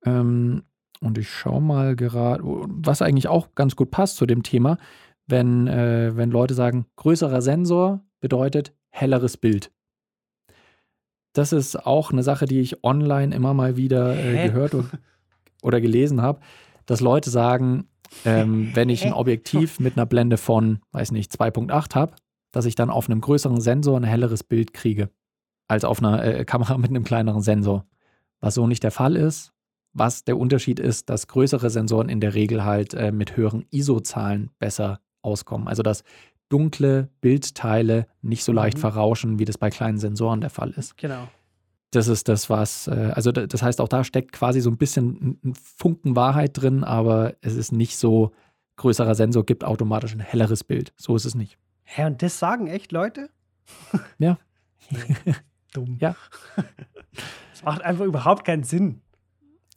Ähm, 0.04 0.62
und 1.00 1.18
ich 1.18 1.30
schaue 1.30 1.60
mal 1.60 1.96
gerade, 1.96 2.42
was 2.44 3.02
eigentlich 3.02 3.28
auch 3.28 3.54
ganz 3.54 3.76
gut 3.76 3.90
passt 3.90 4.16
zu 4.16 4.26
dem 4.26 4.42
Thema, 4.42 4.78
wenn, 5.26 5.66
äh, 5.66 6.16
wenn 6.16 6.30
Leute 6.30 6.54
sagen, 6.54 6.86
größerer 6.96 7.42
Sensor 7.42 8.00
bedeutet 8.20 8.72
helleres 8.90 9.36
Bild. 9.36 9.70
Das 11.34 11.52
ist 11.52 11.76
auch 11.76 12.10
eine 12.10 12.22
Sache, 12.22 12.46
die 12.46 12.60
ich 12.60 12.82
online 12.82 13.34
immer 13.34 13.54
mal 13.54 13.76
wieder 13.76 14.16
äh, 14.16 14.48
gehört 14.48 14.74
und, 14.74 14.90
oder 15.62 15.80
gelesen 15.80 16.22
habe, 16.22 16.40
dass 16.86 17.00
Leute 17.00 17.30
sagen, 17.30 17.88
ähm, 18.24 18.70
wenn 18.74 18.88
ich 18.88 19.06
ein? 19.06 19.12
Objektiv 19.12 19.78
mit 19.78 19.96
einer 19.96 20.06
Blende 20.06 20.36
von, 20.36 20.80
weiß 20.92 21.12
nicht, 21.12 21.30
2.8 21.32 21.94
habe, 21.94 22.16
dass 22.50 22.64
ich 22.64 22.74
dann 22.74 22.90
auf 22.90 23.08
einem 23.08 23.20
größeren 23.20 23.60
Sensor 23.60 23.98
ein 23.98 24.04
helleres 24.04 24.42
Bild 24.42 24.72
kriege, 24.72 25.10
als 25.68 25.84
auf 25.84 25.98
einer 25.98 26.24
äh, 26.24 26.44
Kamera 26.44 26.78
mit 26.78 26.90
einem 26.90 27.04
kleineren 27.04 27.42
Sensor. 27.42 27.84
Was 28.40 28.54
so 28.54 28.66
nicht 28.66 28.82
der 28.82 28.92
Fall 28.92 29.16
ist. 29.16 29.52
Was 29.98 30.24
der 30.24 30.36
Unterschied 30.38 30.80
ist, 30.80 31.10
dass 31.10 31.26
größere 31.28 31.70
Sensoren 31.70 32.08
in 32.08 32.20
der 32.20 32.34
Regel 32.34 32.64
halt 32.64 32.94
äh, 32.94 33.12
mit 33.12 33.36
höheren 33.36 33.64
ISO-Zahlen 33.70 34.50
besser 34.58 35.00
auskommen. 35.22 35.68
Also 35.68 35.82
dass 35.82 36.04
dunkle 36.48 37.08
Bildteile 37.20 38.06
nicht 38.22 38.42
so 38.44 38.52
leicht 38.52 38.76
Mhm. 38.78 38.80
verrauschen, 38.82 39.38
wie 39.38 39.44
das 39.44 39.58
bei 39.58 39.70
kleinen 39.70 39.98
Sensoren 39.98 40.40
der 40.40 40.50
Fall 40.50 40.70
ist. 40.70 40.96
Genau. 40.96 41.28
Das 41.90 42.06
ist 42.08 42.28
das, 42.28 42.48
was, 42.50 42.86
äh, 42.86 43.12
also 43.14 43.32
da- 43.32 43.46
das 43.46 43.62
heißt, 43.62 43.80
auch 43.80 43.88
da 43.88 44.04
steckt 44.04 44.32
quasi 44.32 44.60
so 44.60 44.70
ein 44.70 44.76
bisschen 44.76 45.38
ein 45.44 45.54
Funken 45.54 46.16
Wahrheit 46.16 46.50
drin, 46.60 46.84
aber 46.84 47.34
es 47.40 47.54
ist 47.54 47.72
nicht 47.72 47.96
so, 47.96 48.32
größerer 48.76 49.14
Sensor 49.14 49.44
gibt 49.44 49.64
automatisch 49.64 50.12
ein 50.14 50.20
helleres 50.20 50.64
Bild. 50.64 50.92
So 50.96 51.16
ist 51.16 51.24
es 51.24 51.34
nicht. 51.34 51.58
Hä, 51.84 52.04
und 52.06 52.22
das 52.22 52.38
sagen 52.38 52.66
echt 52.68 52.92
Leute? 52.92 53.28
Ja. 54.18 54.38
Dumm. 55.72 55.96
Ja. 56.00 56.14
Das 57.52 57.64
macht 57.64 57.82
einfach 57.82 58.04
überhaupt 58.04 58.44
keinen 58.44 58.62
Sinn. 58.62 59.00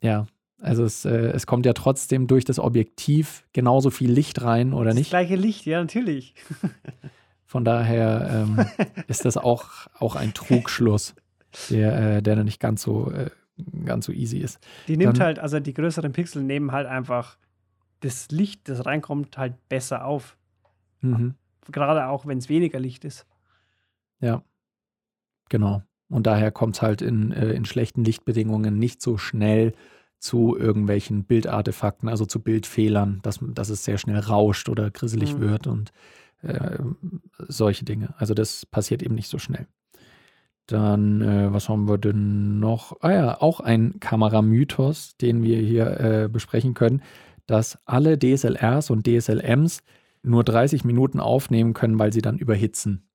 Ja, 0.01 0.25
also 0.60 0.84
es, 0.84 1.05
äh, 1.05 1.10
es 1.31 1.46
kommt 1.48 1.65
ja 1.65 1.74
trotzdem 1.74 2.27
durch 2.27 2.46
das 2.46 2.60
Objektiv 2.60 3.43
genauso 3.53 3.89
viel 3.89 4.12
Licht 4.12 4.41
rein, 4.41 4.74
oder 4.74 4.86
Das 4.91 4.96
nicht? 4.96 5.10
gleiche 5.10 5.36
Licht, 5.36 5.65
ja, 5.65 5.79
natürlich. 5.81 6.34
Von 7.46 7.65
daher 7.65 8.46
ähm, 8.48 8.65
ist 9.08 9.25
das 9.25 9.38
auch, 9.38 9.88
auch 10.00 10.15
ein 10.15 10.34
Trugschluss, 10.34 11.15
der, 11.70 12.17
äh, 12.17 12.22
der 12.22 12.36
dann 12.36 12.46
nicht 12.46 12.60
ganz 12.60 12.81
so, 12.84 13.12
äh, 13.12 13.29
ganz 13.86 14.05
so 14.05 14.12
easy 14.12 14.38
ist. 14.38 14.60
Die 14.88 14.98
nimmt 14.98 15.17
Dann- 15.17 15.25
halt, 15.25 15.39
also 15.39 15.60
die 15.60 15.74
größeren 15.74 16.12
Pixel 16.13 16.43
nehmen 16.43 16.72
halt 16.72 16.88
einfach 16.88 17.38
das 18.00 18.31
Licht, 18.31 18.67
das 18.70 18.86
reinkommt, 18.86 19.38
halt 19.38 19.53
besser 19.70 20.05
auf. 20.05 20.38
Mhm. 21.01 21.36
Gerade 21.72 22.08
auch, 22.08 22.25
wenn 22.25 22.38
es 22.39 22.50
weniger 22.50 22.79
Licht 22.79 23.05
ist. 23.05 23.25
Ja, 24.20 24.43
genau. 25.50 25.84
Und 26.12 26.27
daher 26.27 26.51
kommt 26.51 26.75
es 26.75 26.82
halt 26.82 27.01
in, 27.01 27.32
äh, 27.32 27.51
in 27.51 27.65
schlechten 27.65 28.03
Lichtbedingungen 28.03 28.77
nicht 28.77 29.01
so 29.01 29.18
schnell 29.18 29.74
zu 30.20 30.56
irgendwelchen 30.56 31.24
Bildartefakten, 31.24 32.08
also 32.08 32.25
zu 32.25 32.39
Bildfehlern, 32.41 33.20
dass, 33.24 33.39
dass 33.41 33.70
es 33.70 33.84
sehr 33.84 33.98
schnell 33.98 34.20
rauscht 34.20 34.70
oder 34.70 34.91
grisselig 34.91 35.36
Mhm. 35.36 35.41
wird 35.41 35.68
und 35.68 35.91
äh, 36.44 36.77
solche 37.48 37.86
Dinge. 37.86 38.13
Also 38.18 38.34
das 38.34 38.65
passiert 38.65 39.01
eben 39.01 39.15
nicht 39.15 39.30
so 39.30 39.39
schnell. 39.39 39.68
Dann, 40.68 41.22
äh, 41.22 41.51
was 41.53 41.70
haben 41.70 41.88
wir 41.88 41.98
denn 41.98 42.60
noch? 42.60 42.98
Ah 43.01 43.12
ja, 43.12 43.41
auch 43.41 43.60
ein 43.60 44.00
Kameramythos, 44.00 45.18
den 45.18 45.44
wir 45.44 45.58
hier 45.60 46.00
äh, 46.00 46.30
besprechen 46.30 46.74
können, 46.75 47.01
dass 47.48 47.80
alle 47.86 48.18
DSLRs 48.18 48.89
und 48.89 49.08
DSLMs 49.08 49.82
nur 50.24 50.44
30 50.44 50.86
Minuten 50.86 51.20
aufnehmen 51.20 51.74
können, 51.74 51.98
weil 52.00 52.13
sie 52.13 52.22
dann 52.22 52.38
überhitzen. 52.38 53.10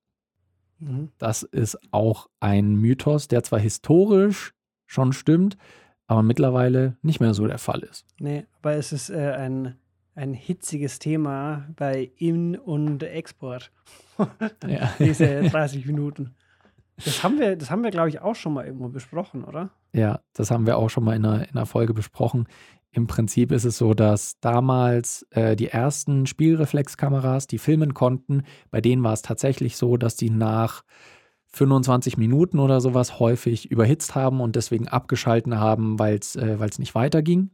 Mhm. 0.78 1.10
Das 1.18 1.42
ist 1.42 1.78
auch 1.90 2.28
ein 2.40 2.76
Mythos, 2.76 3.28
der 3.28 3.42
zwar 3.42 3.58
historisch 3.58 4.52
schon 4.86 5.12
stimmt, 5.12 5.56
aber 6.06 6.22
mittlerweile 6.22 6.96
nicht 7.02 7.20
mehr 7.20 7.34
so 7.34 7.46
der 7.46 7.58
Fall 7.58 7.80
ist. 7.80 8.06
Nee, 8.18 8.46
aber 8.60 8.74
es 8.74 8.92
ist 8.92 9.10
äh, 9.10 9.32
ein, 9.32 9.76
ein 10.14 10.34
hitziges 10.34 10.98
Thema 10.98 11.66
bei 11.76 12.10
In- 12.16 12.56
und 12.56 13.02
Export. 13.02 13.72
Diese 14.98 15.42
30 15.50 15.86
Minuten. 15.86 16.34
Das 17.04 17.22
haben 17.22 17.38
wir, 17.38 17.56
das 17.56 17.70
haben 17.70 17.82
wir, 17.82 17.90
glaube 17.90 18.08
ich, 18.08 18.20
auch 18.20 18.34
schon 18.34 18.54
mal 18.54 18.64
irgendwo 18.64 18.88
besprochen, 18.88 19.44
oder? 19.44 19.70
Ja, 19.96 20.20
das 20.34 20.50
haben 20.50 20.66
wir 20.66 20.76
auch 20.76 20.90
schon 20.90 21.04
mal 21.04 21.16
in 21.16 21.24
einer, 21.24 21.48
in 21.48 21.56
einer 21.56 21.64
Folge 21.64 21.94
besprochen. 21.94 22.46
Im 22.92 23.06
Prinzip 23.06 23.50
ist 23.50 23.64
es 23.64 23.78
so, 23.78 23.94
dass 23.94 24.38
damals 24.40 25.26
äh, 25.30 25.56
die 25.56 25.68
ersten 25.68 26.26
Spielreflexkameras, 26.26 27.46
die 27.46 27.56
filmen 27.56 27.94
konnten, 27.94 28.42
bei 28.70 28.82
denen 28.82 29.02
war 29.02 29.14
es 29.14 29.22
tatsächlich 29.22 29.78
so, 29.78 29.96
dass 29.96 30.14
die 30.14 30.28
nach 30.28 30.84
25 31.46 32.18
Minuten 32.18 32.58
oder 32.58 32.82
sowas 32.82 33.18
häufig 33.20 33.70
überhitzt 33.70 34.14
haben 34.14 34.42
und 34.42 34.54
deswegen 34.54 34.86
abgeschalten 34.86 35.58
haben, 35.58 35.98
weil 35.98 36.18
es 36.18 36.36
äh, 36.36 36.58
nicht 36.78 36.94
weiterging. 36.94 37.52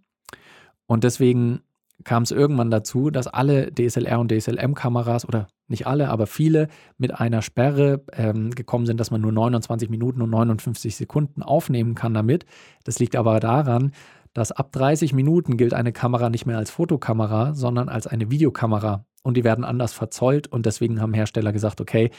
Und 0.86 1.04
deswegen 1.04 1.60
kam 2.04 2.22
es 2.24 2.30
irgendwann 2.30 2.70
dazu, 2.70 3.10
dass 3.10 3.26
alle 3.26 3.72
DSLR 3.72 4.18
und 4.18 4.32
DSLM-Kameras 4.32 5.26
oder 5.26 5.46
nicht 5.68 5.86
alle, 5.86 6.08
aber 6.10 6.26
viele 6.26 6.68
mit 6.98 7.18
einer 7.18 7.42
Sperre 7.42 8.04
ähm, 8.12 8.50
gekommen 8.50 8.86
sind, 8.86 8.98
dass 8.98 9.10
man 9.10 9.20
nur 9.20 9.32
29 9.32 9.88
Minuten 9.88 10.22
und 10.22 10.30
59 10.30 10.96
Sekunden 10.96 11.42
aufnehmen 11.42 11.94
kann 11.94 12.14
damit. 12.14 12.44
Das 12.84 12.98
liegt 12.98 13.16
aber 13.16 13.40
daran, 13.40 13.92
dass 14.34 14.52
ab 14.52 14.72
30 14.72 15.12
Minuten 15.12 15.56
gilt 15.56 15.74
eine 15.74 15.92
Kamera 15.92 16.30
nicht 16.30 16.46
mehr 16.46 16.58
als 16.58 16.70
Fotokamera, 16.70 17.54
sondern 17.54 17.88
als 17.88 18.06
eine 18.06 18.30
Videokamera. 18.30 19.04
Und 19.22 19.36
die 19.36 19.44
werden 19.44 19.64
anders 19.64 19.92
verzollt 19.92 20.48
und 20.48 20.66
deswegen 20.66 21.00
haben 21.00 21.14
Hersteller 21.14 21.52
gesagt, 21.52 21.80
okay, 21.80 22.10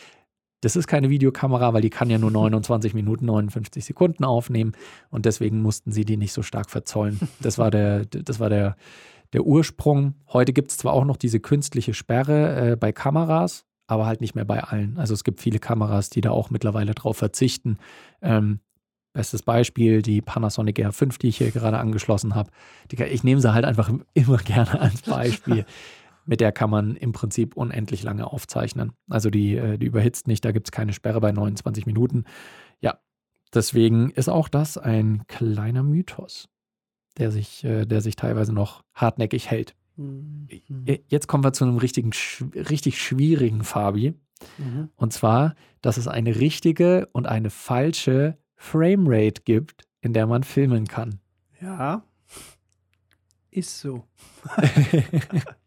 das 0.62 0.77
ist 0.77 0.88
keine 0.88 1.10
Videokamera, 1.10 1.74
weil 1.74 1.82
die 1.82 1.89
kann 1.89 2.10
ja 2.10 2.18
nur 2.18 2.32
29 2.32 2.94
Minuten 2.94 3.25
59 3.25 3.84
Sekunden 3.84 4.24
aufnehmen 4.24 4.74
und 5.10 5.25
deswegen 5.25 5.62
mussten 5.62 5.92
sie 5.92 6.06
die 6.06 6.18
nicht 6.18 6.34
so 6.34 6.42
stark 6.42 6.70
verzollen. 6.70 7.20
Das 7.42 7.58
war 7.58 7.72
der, 7.72 8.06
das 8.06 8.39
war 8.39 8.50
der, 8.50 8.75
der 9.34 9.46
Ursprung. 9.46 10.16
Heute 10.32 10.54
gibt 10.54 10.72
es 10.72 10.78
zwar 10.78 10.94
auch 10.94 11.06
noch 11.06 11.18
diese 11.18 11.40
künstliche 11.40 11.94
Sperre 11.94 12.72
äh, 12.72 12.75
bei 12.75 12.92
Kameras, 12.92 13.66
aber 13.88 14.06
halt 14.06 14.22
nicht 14.22 14.36
mehr 14.36 14.46
bei 14.46 14.63
allen. 14.63 14.98
Also 14.98 15.13
es 15.13 15.24
gibt 15.24 15.42
viele 15.42 15.60
Kameras, 15.60 16.10
die 16.10 16.22
da 16.22 16.32
auch 16.32 16.50
mittlerweile 16.50 16.94
drauf 16.94 17.18
verzichten. 17.18 17.78
Ähm, 18.22 18.60
bestes 19.13 19.44
Beispiel, 19.44 20.02
die 20.02 20.22
Panasonic 20.22 20.80
R5, 20.80 21.20
die 21.20 21.28
ich 21.28 21.38
hier 21.38 21.52
gerade 21.52 21.78
angeschlossen 21.78 22.36
habe. 22.36 22.52
Ich 22.90 23.24
nehme 23.24 23.42
sie 23.42 23.54
halt 23.54 23.66
einfach 23.66 23.92
immer 24.13 24.38
gerne 24.46 24.80
als 24.80 25.02
Beispiel. 25.02 25.66
Mit 26.25 26.40
der 26.40 26.52
kann 26.52 26.70
man 26.70 26.96
im 26.96 27.12
Prinzip 27.12 27.56
unendlich 27.56 28.04
lange 28.04 28.28
aufzeichnen. 28.28 28.94
Also 29.10 29.30
die, 29.30 29.58
äh, 29.58 29.78
die 29.78 29.88
überhitzt 29.88 30.28
nicht, 30.28 30.46
da 30.46 30.52
gibt 30.52 30.68
es 30.68 30.72
keine 30.72 30.94
Sperre 30.94 31.20
bei 31.20 31.32
29 31.32 31.86
Minuten. 31.86 32.24
Ja, 32.80 33.00
deswegen 33.54 34.10
ist 34.12 34.30
auch 34.30 34.48
das 34.48 34.78
ein 34.78 35.24
kleiner 35.28 35.84
Mythos, 35.84 36.48
der 37.17 37.32
sich, 37.32 37.63
äh, 37.63 37.86
der 37.86 38.01
sich 38.01 38.15
teilweise 38.15 38.53
noch 38.53 38.84
hartnäckig 38.93 39.50
hält. 39.50 39.75
Mhm. 39.96 40.48
Jetzt 41.08 41.27
kommen 41.27 41.43
wir 41.43 41.53
zu 41.53 41.63
einem 41.65 41.77
richtigen, 41.77 42.12
sch- 42.12 42.70
richtig 42.70 43.01
schwierigen 43.01 43.63
Fabi. 43.63 44.15
Mhm. 44.58 44.89
Und 44.96 45.13
zwar, 45.13 45.55
dass 45.82 45.98
es 45.98 46.08
eine 46.08 46.36
richtige 46.39 47.08
und 47.12 47.27
eine 47.27 47.50
falsche 47.50 48.38
Framerate 48.55 49.43
gibt, 49.43 49.84
in 50.01 50.13
der 50.13 50.25
man 50.27 50.43
filmen 50.43 50.88
kann. 50.88 51.20
Ja. 51.62 52.03
Ist 53.51 53.79
so. 53.79 54.03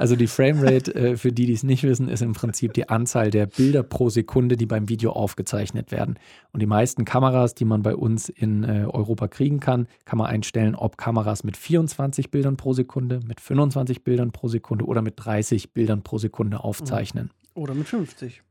Also 0.00 0.16
die 0.16 0.28
Framerate, 0.28 0.94
äh, 0.94 1.16
für 1.18 1.30
die, 1.30 1.44
die 1.44 1.52
es 1.52 1.62
nicht 1.62 1.82
wissen, 1.82 2.08
ist 2.08 2.22
im 2.22 2.32
Prinzip 2.32 2.72
die 2.72 2.88
Anzahl 2.88 3.30
der 3.30 3.44
Bilder 3.44 3.82
pro 3.82 4.08
Sekunde, 4.08 4.56
die 4.56 4.64
beim 4.64 4.88
Video 4.88 5.12
aufgezeichnet 5.12 5.92
werden. 5.92 6.18
Und 6.52 6.60
die 6.60 6.66
meisten 6.66 7.04
Kameras, 7.04 7.54
die 7.54 7.66
man 7.66 7.82
bei 7.82 7.94
uns 7.94 8.30
in 8.30 8.64
äh, 8.64 8.86
Europa 8.90 9.28
kriegen 9.28 9.60
kann, 9.60 9.88
kann 10.06 10.16
man 10.16 10.28
einstellen, 10.28 10.74
ob 10.74 10.96
Kameras 10.96 11.44
mit 11.44 11.58
24 11.58 12.30
Bildern 12.30 12.56
pro 12.56 12.72
Sekunde, 12.72 13.20
mit 13.26 13.42
25 13.42 14.02
Bildern 14.02 14.32
pro 14.32 14.48
Sekunde 14.48 14.86
oder 14.86 15.02
mit 15.02 15.16
30 15.18 15.74
Bildern 15.74 16.02
pro 16.02 16.16
Sekunde 16.16 16.64
aufzeichnen. 16.64 17.28
Oder 17.52 17.74
mit 17.74 17.86
50. 17.86 18.42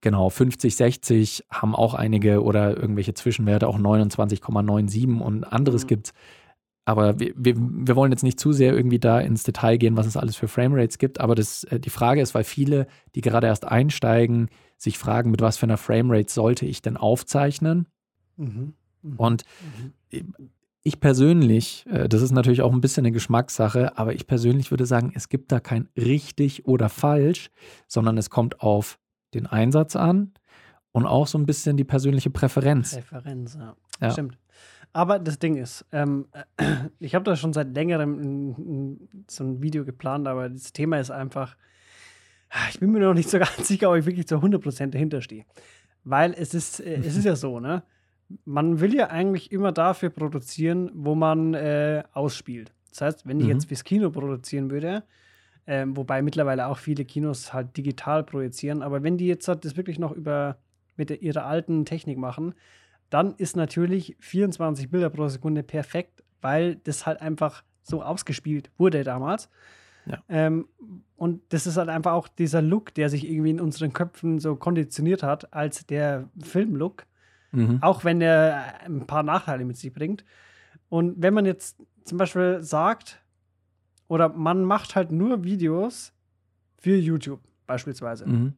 Genau, 0.00 0.30
50, 0.30 0.74
60 0.74 1.44
haben 1.48 1.76
auch 1.76 1.94
einige 1.94 2.42
oder 2.42 2.76
irgendwelche 2.76 3.14
Zwischenwerte, 3.14 3.68
auch 3.68 3.78
29,97 3.78 5.20
und 5.20 5.44
anderes 5.44 5.84
Mhm. 5.84 5.86
gibt's. 5.86 6.12
Aber 6.84 7.20
wir, 7.20 7.32
wir, 7.36 7.54
wir 7.56 7.94
wollen 7.96 8.10
jetzt 8.10 8.24
nicht 8.24 8.40
zu 8.40 8.52
sehr 8.52 8.74
irgendwie 8.74 8.98
da 8.98 9.20
ins 9.20 9.44
Detail 9.44 9.76
gehen, 9.76 9.96
was 9.96 10.06
es 10.06 10.16
alles 10.16 10.34
für 10.34 10.48
Framerates 10.48 10.98
gibt. 10.98 11.20
Aber 11.20 11.34
das, 11.34 11.64
äh, 11.64 11.78
die 11.78 11.90
Frage 11.90 12.20
ist, 12.20 12.34
weil 12.34 12.44
viele, 12.44 12.86
die 13.14 13.20
gerade 13.20 13.46
erst 13.46 13.64
einsteigen, 13.66 14.48
sich 14.78 14.98
fragen, 14.98 15.30
mit 15.30 15.40
was 15.40 15.56
für 15.56 15.66
einer 15.66 15.76
Framerate 15.76 16.32
sollte 16.32 16.66
ich 16.66 16.82
denn 16.82 16.96
aufzeichnen? 16.96 17.86
Mhm. 18.36 18.74
Mhm. 19.02 19.16
Und 19.16 19.44
Mhm. 20.10 20.34
ich 20.82 20.98
persönlich, 20.98 21.86
äh, 21.88 22.08
das 22.08 22.20
ist 22.20 22.32
natürlich 22.32 22.62
auch 22.62 22.72
ein 22.72 22.80
bisschen 22.80 23.06
eine 23.06 23.12
Geschmackssache, 23.12 23.96
aber 23.96 24.14
ich 24.14 24.26
persönlich 24.26 24.72
würde 24.72 24.86
sagen, 24.86 25.12
es 25.14 25.28
gibt 25.28 25.52
da 25.52 25.60
kein 25.60 25.88
richtig 25.96 26.66
oder 26.66 26.88
falsch, 26.88 27.50
sondern 27.86 28.18
es 28.18 28.28
kommt 28.28 28.60
auf 28.60 28.98
den 29.34 29.46
Einsatz 29.46 29.94
an 29.94 30.32
und 30.90 31.06
auch 31.06 31.28
so 31.28 31.38
ein 31.38 31.46
bisschen 31.46 31.76
die 31.76 31.84
persönliche 31.84 32.30
Präferenz. 32.30 32.96
Referenz, 32.96 33.54
ja. 33.54 33.76
Ja. 34.00 34.10
Stimmt. 34.10 34.36
Aber 34.92 35.18
das 35.18 35.38
Ding 35.38 35.56
ist, 35.56 35.84
ähm, 35.92 36.26
ich 36.98 37.14
habe 37.14 37.24
da 37.24 37.36
schon 37.36 37.52
seit 37.52 37.74
längerem 37.74 38.18
ein, 38.20 38.48
ein, 38.50 39.24
so 39.28 39.44
ein 39.44 39.62
Video 39.62 39.84
geplant, 39.84 40.28
aber 40.28 40.48
das 40.48 40.72
Thema 40.72 40.98
ist 40.98 41.10
einfach, 41.10 41.56
ich 42.70 42.80
bin 42.80 42.92
mir 42.92 43.00
noch 43.00 43.14
nicht 43.14 43.30
so 43.30 43.38
ganz 43.40 43.66
sicher, 43.66 43.90
ob 43.90 43.96
ich 43.96 44.06
wirklich 44.06 44.26
zu 44.26 44.36
100% 44.36 44.88
dahinter 44.90 45.22
stehe. 45.22 45.44
Weil 46.04 46.34
es 46.36 46.52
ist, 46.52 46.80
äh, 46.80 46.96
es 46.96 47.16
ist 47.16 47.24
ja 47.24 47.36
so, 47.36 47.60
ne? 47.60 47.82
Man 48.44 48.80
will 48.80 48.94
ja 48.94 49.08
eigentlich 49.08 49.52
immer 49.52 49.72
dafür 49.72 50.08
produzieren, 50.10 50.90
wo 50.94 51.14
man 51.14 51.52
äh, 51.54 52.02
ausspielt. 52.12 52.72
Das 52.90 53.02
heißt, 53.02 53.26
wenn 53.26 53.38
ich 53.40 53.46
Mhm. 53.46 53.52
jetzt 53.52 53.68
fürs 53.68 53.84
Kino 53.84 54.10
produzieren 54.10 54.70
würde, 54.70 55.02
ähm, 55.66 55.96
wobei 55.96 56.22
mittlerweile 56.22 56.66
auch 56.66 56.78
viele 56.78 57.04
Kinos 57.04 57.52
halt 57.52 57.76
digital 57.76 58.24
projizieren, 58.24 58.82
aber 58.82 59.02
wenn 59.02 59.16
die 59.16 59.26
jetzt 59.26 59.46
halt 59.48 59.64
das 59.64 59.76
wirklich 59.76 59.98
noch 59.98 60.12
über 60.12 60.56
mit 60.96 61.08
der, 61.10 61.22
ihrer 61.22 61.46
alten 61.46 61.84
Technik 61.84 62.18
machen, 62.18 62.54
dann 63.12 63.34
ist 63.36 63.56
natürlich 63.56 64.16
24 64.20 64.90
Bilder 64.90 65.10
pro 65.10 65.28
Sekunde 65.28 65.62
perfekt, 65.62 66.22
weil 66.40 66.76
das 66.76 67.04
halt 67.06 67.20
einfach 67.20 67.62
so 67.82 68.02
ausgespielt 68.02 68.70
wurde 68.78 69.04
damals. 69.04 69.50
Ja. 70.06 70.22
Ähm, 70.28 70.66
und 71.16 71.42
das 71.50 71.66
ist 71.66 71.76
halt 71.76 71.88
einfach 71.88 72.12
auch 72.12 72.26
dieser 72.26 72.62
Look, 72.62 72.94
der 72.94 73.08
sich 73.10 73.28
irgendwie 73.28 73.50
in 73.50 73.60
unseren 73.60 73.92
Köpfen 73.92 74.38
so 74.40 74.56
konditioniert 74.56 75.22
hat, 75.22 75.52
als 75.52 75.86
der 75.86 76.28
Filmlook. 76.40 77.06
Mhm. 77.52 77.78
Auch 77.82 78.02
wenn 78.04 78.20
er 78.20 78.80
ein 78.84 79.06
paar 79.06 79.22
Nachteile 79.22 79.64
mit 79.64 79.76
sich 79.76 79.92
bringt. 79.92 80.24
Und 80.88 81.20
wenn 81.22 81.34
man 81.34 81.44
jetzt 81.44 81.76
zum 82.04 82.18
Beispiel 82.18 82.62
sagt, 82.62 83.22
oder 84.08 84.30
man 84.30 84.64
macht 84.64 84.96
halt 84.96 85.12
nur 85.12 85.44
Videos 85.44 86.12
für 86.78 86.96
YouTube 86.96 87.40
beispielsweise, 87.66 88.26
Mhm. 88.26 88.54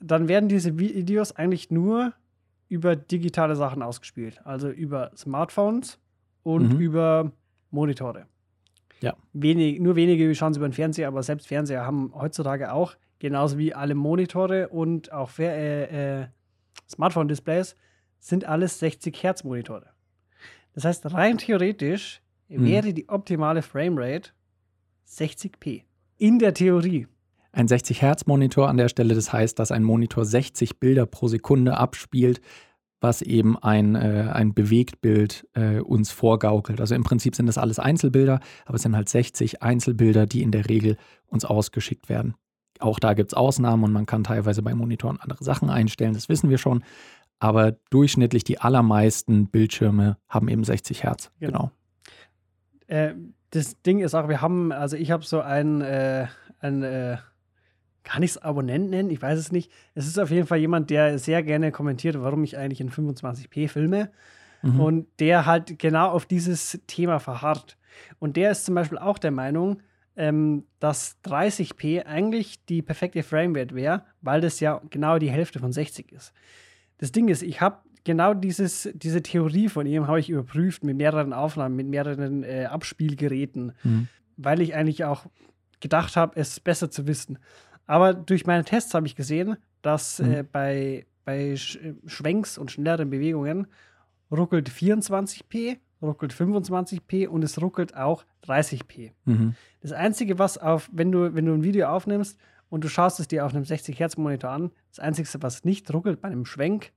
dann 0.00 0.28
werden 0.28 0.48
diese 0.48 0.78
Videos 0.78 1.32
eigentlich 1.36 1.70
nur 1.70 2.14
über 2.70 2.96
digitale 2.96 3.56
Sachen 3.56 3.82
ausgespielt. 3.82 4.40
Also 4.46 4.70
über 4.70 5.10
Smartphones 5.16 5.98
und 6.42 6.74
Mhm. 6.74 6.80
über 6.80 7.32
Monitore. 7.70 8.26
Ja. 9.00 9.14
Wenig, 9.34 9.80
nur 9.80 9.96
wenige 9.96 10.34
schauen 10.34 10.52
es 10.52 10.56
über 10.56 10.68
den 10.68 10.72
Fernseher, 10.72 11.08
aber 11.08 11.22
selbst 11.22 11.48
Fernseher 11.48 11.84
haben 11.84 12.12
heutzutage 12.14 12.72
auch, 12.72 12.96
genauso 13.18 13.58
wie 13.58 13.74
alle 13.74 13.94
Monitore 13.94 14.68
und 14.68 15.12
auch 15.12 15.30
äh, 15.38 16.22
äh, 16.22 16.26
Smartphone-Displays, 16.88 17.76
sind 18.18 18.44
alles 18.44 18.78
60 18.78 19.22
Hertz 19.22 19.44
Monitore. 19.44 19.86
Das 20.74 20.84
heißt, 20.84 21.12
rein 21.12 21.38
theoretisch 21.38 22.22
Mhm. 22.48 22.64
wäre 22.64 22.92
die 22.92 23.08
optimale 23.08 23.62
Framerate 23.62 24.30
60p. 25.06 25.84
In 26.18 26.38
der 26.38 26.52
Theorie. 26.54 27.06
Ein 27.52 27.66
60-Hertz-Monitor 27.66 28.68
an 28.68 28.76
der 28.76 28.88
Stelle, 28.88 29.14
das 29.14 29.32
heißt, 29.32 29.58
dass 29.58 29.72
ein 29.72 29.82
Monitor 29.82 30.24
60 30.24 30.78
Bilder 30.78 31.06
pro 31.06 31.28
Sekunde 31.28 31.76
abspielt, 31.76 32.40
was 33.00 33.22
eben 33.22 33.58
ein, 33.58 33.94
äh, 33.94 34.30
ein 34.32 34.54
Bewegtbild 34.54 35.48
äh, 35.54 35.80
uns 35.80 36.10
vorgaukelt. 36.10 36.80
Also 36.80 36.94
im 36.94 37.02
Prinzip 37.02 37.34
sind 37.34 37.46
das 37.46 37.58
alles 37.58 37.78
Einzelbilder, 37.78 38.40
aber 38.66 38.76
es 38.76 38.82
sind 38.82 38.94
halt 38.94 39.08
60 39.08 39.62
Einzelbilder, 39.62 40.26
die 40.26 40.42
in 40.42 40.52
der 40.52 40.68
Regel 40.68 40.96
uns 41.26 41.44
ausgeschickt 41.44 42.08
werden. 42.08 42.34
Auch 42.78 42.98
da 42.98 43.14
gibt 43.14 43.32
es 43.32 43.36
Ausnahmen 43.36 43.84
und 43.84 43.92
man 43.92 44.06
kann 44.06 44.24
teilweise 44.24 44.62
bei 44.62 44.74
Monitoren 44.74 45.18
andere 45.20 45.42
Sachen 45.42 45.70
einstellen, 45.70 46.14
das 46.14 46.28
wissen 46.28 46.50
wir 46.50 46.58
schon. 46.58 46.84
Aber 47.38 47.72
durchschnittlich 47.90 48.44
die 48.44 48.58
allermeisten 48.60 49.46
Bildschirme 49.46 50.18
haben 50.28 50.48
eben 50.48 50.62
60 50.62 51.04
Hertz. 51.04 51.30
Genau. 51.40 51.70
Genau. 51.70 51.70
Äh, 52.86 53.14
das 53.50 53.80
Ding 53.82 54.00
ist 54.00 54.14
auch, 54.14 54.28
wir 54.28 54.40
haben, 54.40 54.72
also 54.72 54.96
ich 54.96 55.10
habe 55.10 55.24
so 55.24 55.40
ein, 55.40 55.80
äh, 55.80 56.26
ein 56.60 56.82
äh, 56.82 57.16
kann 58.02 58.22
ich 58.22 58.32
es 58.32 58.38
Abonnent 58.38 58.90
nennen? 58.90 59.10
Ich 59.10 59.20
weiß 59.20 59.38
es 59.38 59.52
nicht. 59.52 59.70
Es 59.94 60.06
ist 60.06 60.18
auf 60.18 60.30
jeden 60.30 60.46
Fall 60.46 60.58
jemand, 60.58 60.90
der 60.90 61.18
sehr 61.18 61.42
gerne 61.42 61.70
kommentiert, 61.72 62.20
warum 62.20 62.44
ich 62.44 62.56
eigentlich 62.56 62.80
in 62.80 62.90
25p 62.90 63.68
filme. 63.68 64.10
Mhm. 64.62 64.80
Und 64.80 65.06
der 65.20 65.46
halt 65.46 65.78
genau 65.78 66.10
auf 66.10 66.26
dieses 66.26 66.80
Thema 66.86 67.18
verharrt. 67.18 67.78
Und 68.18 68.36
der 68.36 68.50
ist 68.50 68.64
zum 68.66 68.74
Beispiel 68.74 68.98
auch 68.98 69.18
der 69.18 69.30
Meinung, 69.30 69.82
ähm, 70.16 70.64
dass 70.80 71.16
30p 71.24 72.04
eigentlich 72.04 72.64
die 72.66 72.82
perfekte 72.82 73.22
Framerate 73.22 73.74
wäre, 73.74 74.04
weil 74.20 74.40
das 74.40 74.60
ja 74.60 74.80
genau 74.90 75.18
die 75.18 75.30
Hälfte 75.30 75.58
von 75.60 75.72
60 75.72 76.12
ist. 76.12 76.32
Das 76.98 77.12
Ding 77.12 77.28
ist, 77.28 77.42
ich 77.42 77.60
habe 77.60 77.78
genau 78.04 78.34
dieses, 78.34 78.88
diese 78.94 79.22
Theorie 79.22 79.68
von 79.68 79.86
ihm 79.86 80.06
habe 80.08 80.20
ich 80.20 80.28
überprüft 80.28 80.84
mit 80.84 80.96
mehreren 80.96 81.32
Aufnahmen, 81.32 81.76
mit 81.76 81.86
mehreren 81.86 82.42
äh, 82.44 82.64
Abspielgeräten, 82.66 83.72
Mhm. 83.82 84.08
weil 84.36 84.60
ich 84.60 84.74
eigentlich 84.74 85.04
auch 85.04 85.26
gedacht 85.80 86.16
habe, 86.16 86.38
es 86.38 86.60
besser 86.60 86.90
zu 86.90 87.06
wissen. 87.06 87.38
Aber 87.90 88.14
durch 88.14 88.46
meine 88.46 88.64
Tests 88.64 88.94
habe 88.94 89.06
ich 89.06 89.16
gesehen, 89.16 89.56
dass 89.82 90.20
Mhm. 90.20 90.32
äh, 90.32 90.42
bei, 90.44 91.06
bei 91.24 91.56
Sch 91.56 91.76
Schwenks 92.06 92.56
und 92.56 92.70
schnelleren 92.70 93.10
Bewegungen 93.10 93.66
ruckelt 94.30 94.70
24p, 94.70 95.78
ruckelt 96.00 96.32
25p 96.32 97.26
und 97.26 97.42
es 97.42 97.60
ruckelt 97.60 97.96
auch 97.96 98.24
30p. 98.46 99.10
Mhm. 99.24 99.56
Das 99.80 99.90
Einzige, 99.90 100.38
was 100.38 100.56
auf, 100.56 100.88
wenn 100.92 101.10
du, 101.10 101.34
wenn 101.34 101.46
du 101.46 101.52
ein 101.52 101.64
Video 101.64 101.88
aufnimmst 101.88 102.38
und 102.68 102.84
du 102.84 102.88
schaust 102.88 103.18
es 103.18 103.26
dir 103.26 103.44
auf 103.44 103.52
einem 103.54 103.64
60 103.64 103.98
Hertz 103.98 104.16
Monitor 104.16 104.50
an, 104.50 104.70
das 104.90 105.00
Einzige, 105.00 105.28
was 105.42 105.64
nicht 105.64 105.92
ruckelt 105.92 106.20
bei 106.20 106.28
einem 106.28 106.46
Schwenk, 106.46 106.92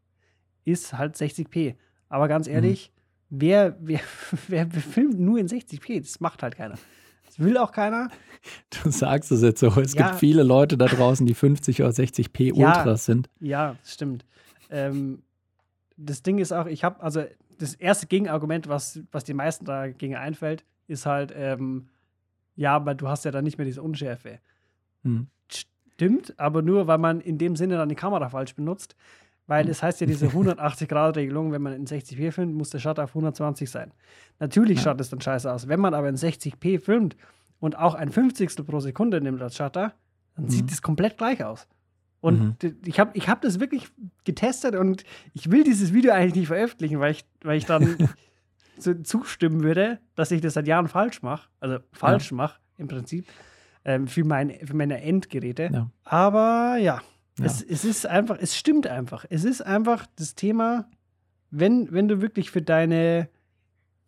ist 0.63 0.95
halt 0.95 1.15
60p. 1.15 1.75
Aber 2.07 2.27
ganz 2.27 2.47
ehrlich, 2.47 2.91
wer, 3.31 3.75
wer, 3.79 3.99
wer 4.47 4.69
filmt 4.69 5.19
nur 5.19 5.39
in 5.39 5.47
60p? 5.47 6.01
Das 6.01 6.19
macht 6.19 6.43
halt 6.43 6.55
keiner. 6.55 6.75
Das 7.37 7.45
will 7.45 7.57
auch 7.57 7.71
keiner. 7.71 8.09
Du 8.83 8.91
sagst 8.91 9.31
es 9.31 9.41
jetzt 9.41 9.61
so. 9.61 9.67
Es 9.79 9.93
Ja. 9.93 10.07
gibt 10.07 10.19
viele 10.19 10.43
Leute 10.43 10.77
da 10.77 10.87
draußen, 10.87 11.25
die 11.25 11.33
50 11.33 11.81
oder 11.81 11.91
60p 11.91 12.53
Ja. 12.53 12.67
Ultras 12.67 13.05
sind. 13.05 13.29
Ja, 13.39 13.75
das 13.81 13.93
stimmt. 13.93 14.25
Ähm, 14.69 15.23
das 15.95 16.23
Ding 16.23 16.39
ist 16.39 16.51
auch, 16.51 16.65
ich 16.65 16.83
habe, 16.83 17.01
also 17.01 17.23
das 17.57 17.73
erste 17.75 18.07
Gegenargument, 18.07 18.67
was, 18.67 18.99
was 19.13 19.23
die 19.23 19.33
meisten 19.33 19.63
dagegen 19.63 20.17
einfällt, 20.17 20.65
ist 20.87 21.05
halt, 21.05 21.31
ähm, 21.33 21.87
ja, 22.57 22.75
aber 22.75 22.95
du 22.95 23.07
hast 23.07 23.23
ja 23.23 23.31
dann 23.31 23.45
nicht 23.45 23.57
mehr 23.57 23.65
diese 23.65 23.81
Unschärfe. 23.81 24.39
Mhm. 25.03 25.27
Stimmt, 25.47 26.37
aber 26.37 26.61
nur, 26.61 26.87
weil 26.87 26.97
man 26.97 27.21
in 27.21 27.37
dem 27.37 27.55
Sinne 27.55 27.77
dann 27.77 27.87
die 27.87 27.95
Kamera 27.95 28.27
falsch 28.27 28.55
benutzt. 28.55 28.95
Weil 29.47 29.67
es 29.67 29.83
heißt 29.83 29.99
ja, 30.01 30.07
diese 30.07 30.27
180-Grad-Regelung, 30.27 31.51
wenn 31.51 31.61
man 31.61 31.73
in 31.73 31.85
60p 31.85 32.31
filmt, 32.31 32.55
muss 32.55 32.69
der 32.69 32.79
Shutter 32.79 33.03
auf 33.03 33.09
120 33.13 33.69
sein. 33.69 33.91
Natürlich 34.39 34.77
Ja. 34.77 34.83
schaut 34.85 35.01
es 35.01 35.09
dann 35.09 35.19
scheiße 35.21 35.51
aus. 35.51 35.67
Wenn 35.67 35.79
man 35.79 35.93
aber 35.93 36.07
in 36.09 36.15
60p 36.15 36.79
filmt 36.79 37.15
und 37.59 37.77
auch 37.77 37.93
ein 37.95 38.09
Fünfzigstel 38.11 38.63
pro 38.65 38.79
Sekunde 38.79 39.19
nimmt 39.21 39.41
als 39.41 39.57
Shutter, 39.57 39.93
dann 40.35 40.45
Mhm. 40.45 40.49
sieht 40.49 40.71
es 40.71 40.81
komplett 40.81 41.17
gleich 41.17 41.43
aus. 41.43 41.67
Und 42.21 42.63
Mhm. 42.63 42.77
ich 42.85 42.99
habe 43.01 43.11
ich 43.15 43.27
hab 43.27 43.41
das 43.41 43.59
wirklich 43.59 43.89
getestet 44.23 44.75
und 44.75 45.03
ich 45.33 45.51
will 45.51 45.65
dieses 45.65 45.91
Video 45.93 46.13
eigentlich 46.13 46.35
nicht 46.35 46.47
veröffentlichen, 46.47 46.99
weil 47.01 47.11
ich, 47.11 47.25
weil 47.43 47.57
ich 47.57 47.65
dann 47.65 47.97
so 48.77 48.93
zustimmen 48.93 49.61
würde, 49.61 49.99
dass 50.15 50.31
ich 50.31 50.39
das 50.39 50.53
seit 50.53 50.67
Jahren 50.67 50.87
falsch 50.87 51.21
mache. 51.21 51.49
Also 51.59 51.79
falsch 51.91 52.31
mache 52.31 52.59
im 52.77 52.87
Prinzip 52.87 53.25
ähm, 53.83 54.07
für, 54.07 54.23
mein, 54.23 54.51
für 54.65 54.73
meine 54.75 55.01
Endgeräte. 55.01 55.69
Ja. 55.73 55.89
Aber 56.05 56.77
ja, 56.77 57.01
Ja. 57.39 57.45
Es, 57.45 57.61
es 57.63 57.83
ist 57.85 58.05
einfach, 58.05 58.37
es 58.39 58.55
stimmt 58.55 58.85
einfach. 58.87 59.25
Es 59.29 59.43
ist 59.43 59.61
einfach 59.61 60.05
das 60.17 60.35
Thema, 60.35 60.87
wenn, 61.49 61.91
wenn 61.91 62.07
du 62.07 62.21
wirklich 62.21 62.51
für 62.51 62.61
deine, 62.61 63.29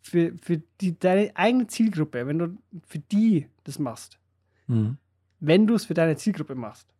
für, 0.00 0.32
für 0.40 0.62
die, 0.80 0.98
deine 0.98 1.36
eigene 1.36 1.66
Zielgruppe, 1.66 2.26
wenn 2.26 2.38
du 2.38 2.56
für 2.86 2.98
die 3.00 3.48
das 3.64 3.78
machst, 3.78 4.18
Mhm. 4.68 4.96
wenn 5.38 5.66
du 5.68 5.74
es 5.74 5.84
für 5.86 5.94
deine 5.94 6.16
Zielgruppe 6.16 6.56
machst, 6.56 6.92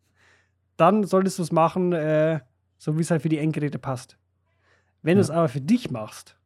dann 0.77 1.03
solltest 1.03 1.37
du 1.39 1.43
es 1.43 1.51
machen, 1.51 1.91
äh, 1.91 2.39
so 2.77 2.97
wie 2.97 3.01
es 3.01 3.11
halt 3.11 3.21
für 3.21 3.29
die 3.29 3.39
Endgeräte 3.39 3.77
passt. 3.79 4.17
Wenn 5.01 5.15
du 5.15 5.21
es 5.21 5.27
Ja. 5.29 5.35
aber 5.35 5.49
für 5.49 5.59
dich 5.61 5.91
machst 5.91 6.37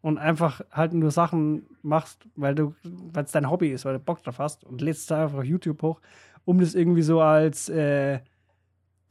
und 0.00 0.18
einfach 0.18 0.62
halt 0.72 0.94
nur 0.94 1.10
Sachen 1.12 1.66
machst, 1.82 2.26
weil 2.34 2.54
du, 2.56 2.74
weil 2.82 3.24
es 3.24 3.30
dein 3.32 3.50
Hobby 3.50 3.68
ist, 3.70 3.84
weil 3.84 3.94
du 3.94 3.98
Bock 4.00 4.22
drauf 4.24 4.38
hast 4.40 4.64
und 4.64 4.80
lädst 4.80 5.02
es 5.04 5.12
einfach 5.12 5.38
auf 5.38 5.44
YouTube 5.44 5.80
hoch, 5.82 6.00
um 6.44 6.58
das 6.58 6.74
irgendwie 6.74 7.02
so 7.02 7.20
als 7.20 7.68
äh, 7.68 8.18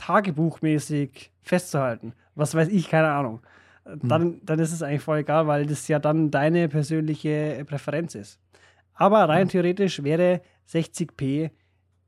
Tagebuchmäßig 0.01 1.31
festzuhalten. 1.41 2.13
Was 2.33 2.55
weiß 2.55 2.69
ich, 2.69 2.89
keine 2.89 3.09
Ahnung. 3.09 3.41
Dann, 4.01 4.41
dann 4.43 4.59
ist 4.59 4.71
es 4.71 4.81
eigentlich 4.81 5.01
voll 5.01 5.19
egal, 5.19 5.47
weil 5.47 5.65
das 5.65 5.87
ja 5.87 5.99
dann 5.99 6.31
deine 6.31 6.69
persönliche 6.69 7.63
Präferenz 7.67 8.15
ist. 8.15 8.39
Aber 8.93 9.27
rein 9.27 9.47
theoretisch 9.47 10.03
wäre 10.03 10.41
60p 10.69 11.51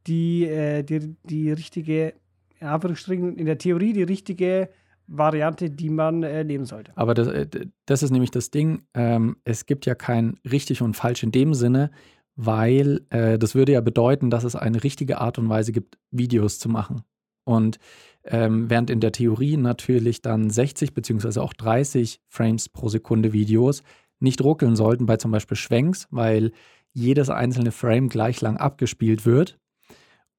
die, 0.08 0.46
äh, 0.46 0.84
die, 0.84 1.16
die 1.24 1.52
richtige, 1.52 2.14
in 2.60 2.68
Anführungsstrichen, 2.68 3.38
in 3.38 3.46
der 3.46 3.58
Theorie 3.58 3.94
die 3.94 4.04
richtige 4.04 4.70
Variante, 5.08 5.70
die 5.70 5.90
man 5.90 6.24
äh, 6.24 6.44
nehmen 6.44 6.66
sollte. 6.66 6.92
Aber 6.96 7.14
das, 7.14 7.28
äh, 7.28 7.48
das 7.86 8.04
ist 8.04 8.12
nämlich 8.12 8.32
das 8.32 8.52
Ding. 8.52 8.84
Ähm, 8.94 9.38
es 9.44 9.66
gibt 9.66 9.86
ja 9.86 9.96
kein 9.96 10.40
richtig 10.50 10.82
und 10.82 10.96
falsch 10.96 11.24
in 11.24 11.32
dem 11.32 11.54
Sinne, 11.54 11.92
weil 12.36 13.02
äh, 13.10 13.38
das 13.38 13.56
würde 13.56 13.74
ja 13.74 13.82
bedeuten, 13.82 14.30
dass 14.30 14.44
es 14.44 14.56
eine 14.56 14.84
richtige 14.84 15.20
Art 15.20 15.38
und 15.38 15.50
Weise 15.50 15.72
gibt, 15.72 15.98
Videos 16.12 16.60
zu 16.60 16.70
machen. 16.70 17.04
Und 17.44 17.80
ähm, 18.24 18.70
während 18.70 18.90
in 18.90 19.00
der 19.00 19.12
Theorie 19.12 19.58
natürlich 19.58 20.22
dann 20.22 20.50
60 20.50 20.94
beziehungsweise 20.94 21.42
auch 21.42 21.54
30 21.54 22.22
Frames 22.28 22.70
pro 22.70 22.90
Sekunde 22.90 23.34
Videos 23.34 23.84
nicht 24.20 24.42
ruckeln 24.42 24.76
sollten 24.76 25.06
bei 25.06 25.18
zum 25.18 25.32
Beispiel 25.32 25.58
Schwenks, 25.58 26.08
weil 26.10 26.52
jedes 26.94 27.30
einzelne 27.30 27.72
Frame 27.72 28.08
gleich 28.08 28.40
lang 28.40 28.58
abgespielt 28.58 29.26
wird. 29.26 29.60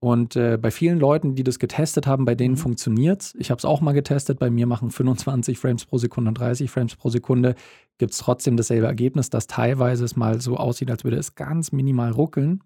Und 0.00 0.36
äh, 0.36 0.58
bei 0.60 0.70
vielen 0.70 0.98
Leuten, 0.98 1.34
die 1.34 1.44
das 1.44 1.58
getestet 1.58 2.06
haben, 2.06 2.26
bei 2.26 2.34
denen 2.34 2.54
Mhm. 2.54 2.58
funktioniert 2.58 3.22
es. 3.22 3.34
Ich 3.38 3.50
habe 3.50 3.58
es 3.58 3.64
auch 3.64 3.80
mal 3.80 3.92
getestet. 3.92 4.38
Bei 4.38 4.50
mir 4.50 4.66
machen 4.66 4.90
25 4.90 5.58
Frames 5.58 5.86
pro 5.86 5.96
Sekunde 5.96 6.28
und 6.28 6.38
30 6.38 6.70
Frames 6.70 6.94
pro 6.96 7.08
Sekunde. 7.08 7.54
Gibt 7.96 8.12
es 8.12 8.18
trotzdem 8.18 8.56
dasselbe 8.56 8.86
Ergebnis, 8.86 9.30
dass 9.30 9.46
teilweise 9.46 10.04
es 10.04 10.14
mal 10.14 10.40
so 10.42 10.58
aussieht, 10.58 10.90
als 10.90 11.04
würde 11.04 11.16
es 11.16 11.36
ganz 11.36 11.72
minimal 11.72 12.10
ruckeln. 12.10 12.62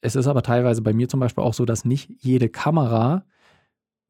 Es 0.00 0.16
ist 0.16 0.26
aber 0.26 0.42
teilweise 0.42 0.82
bei 0.82 0.92
mir 0.92 1.08
zum 1.08 1.20
Beispiel 1.20 1.44
auch 1.44 1.54
so, 1.54 1.64
dass 1.64 1.84
nicht 1.84 2.10
jede 2.18 2.48
Kamera 2.48 3.24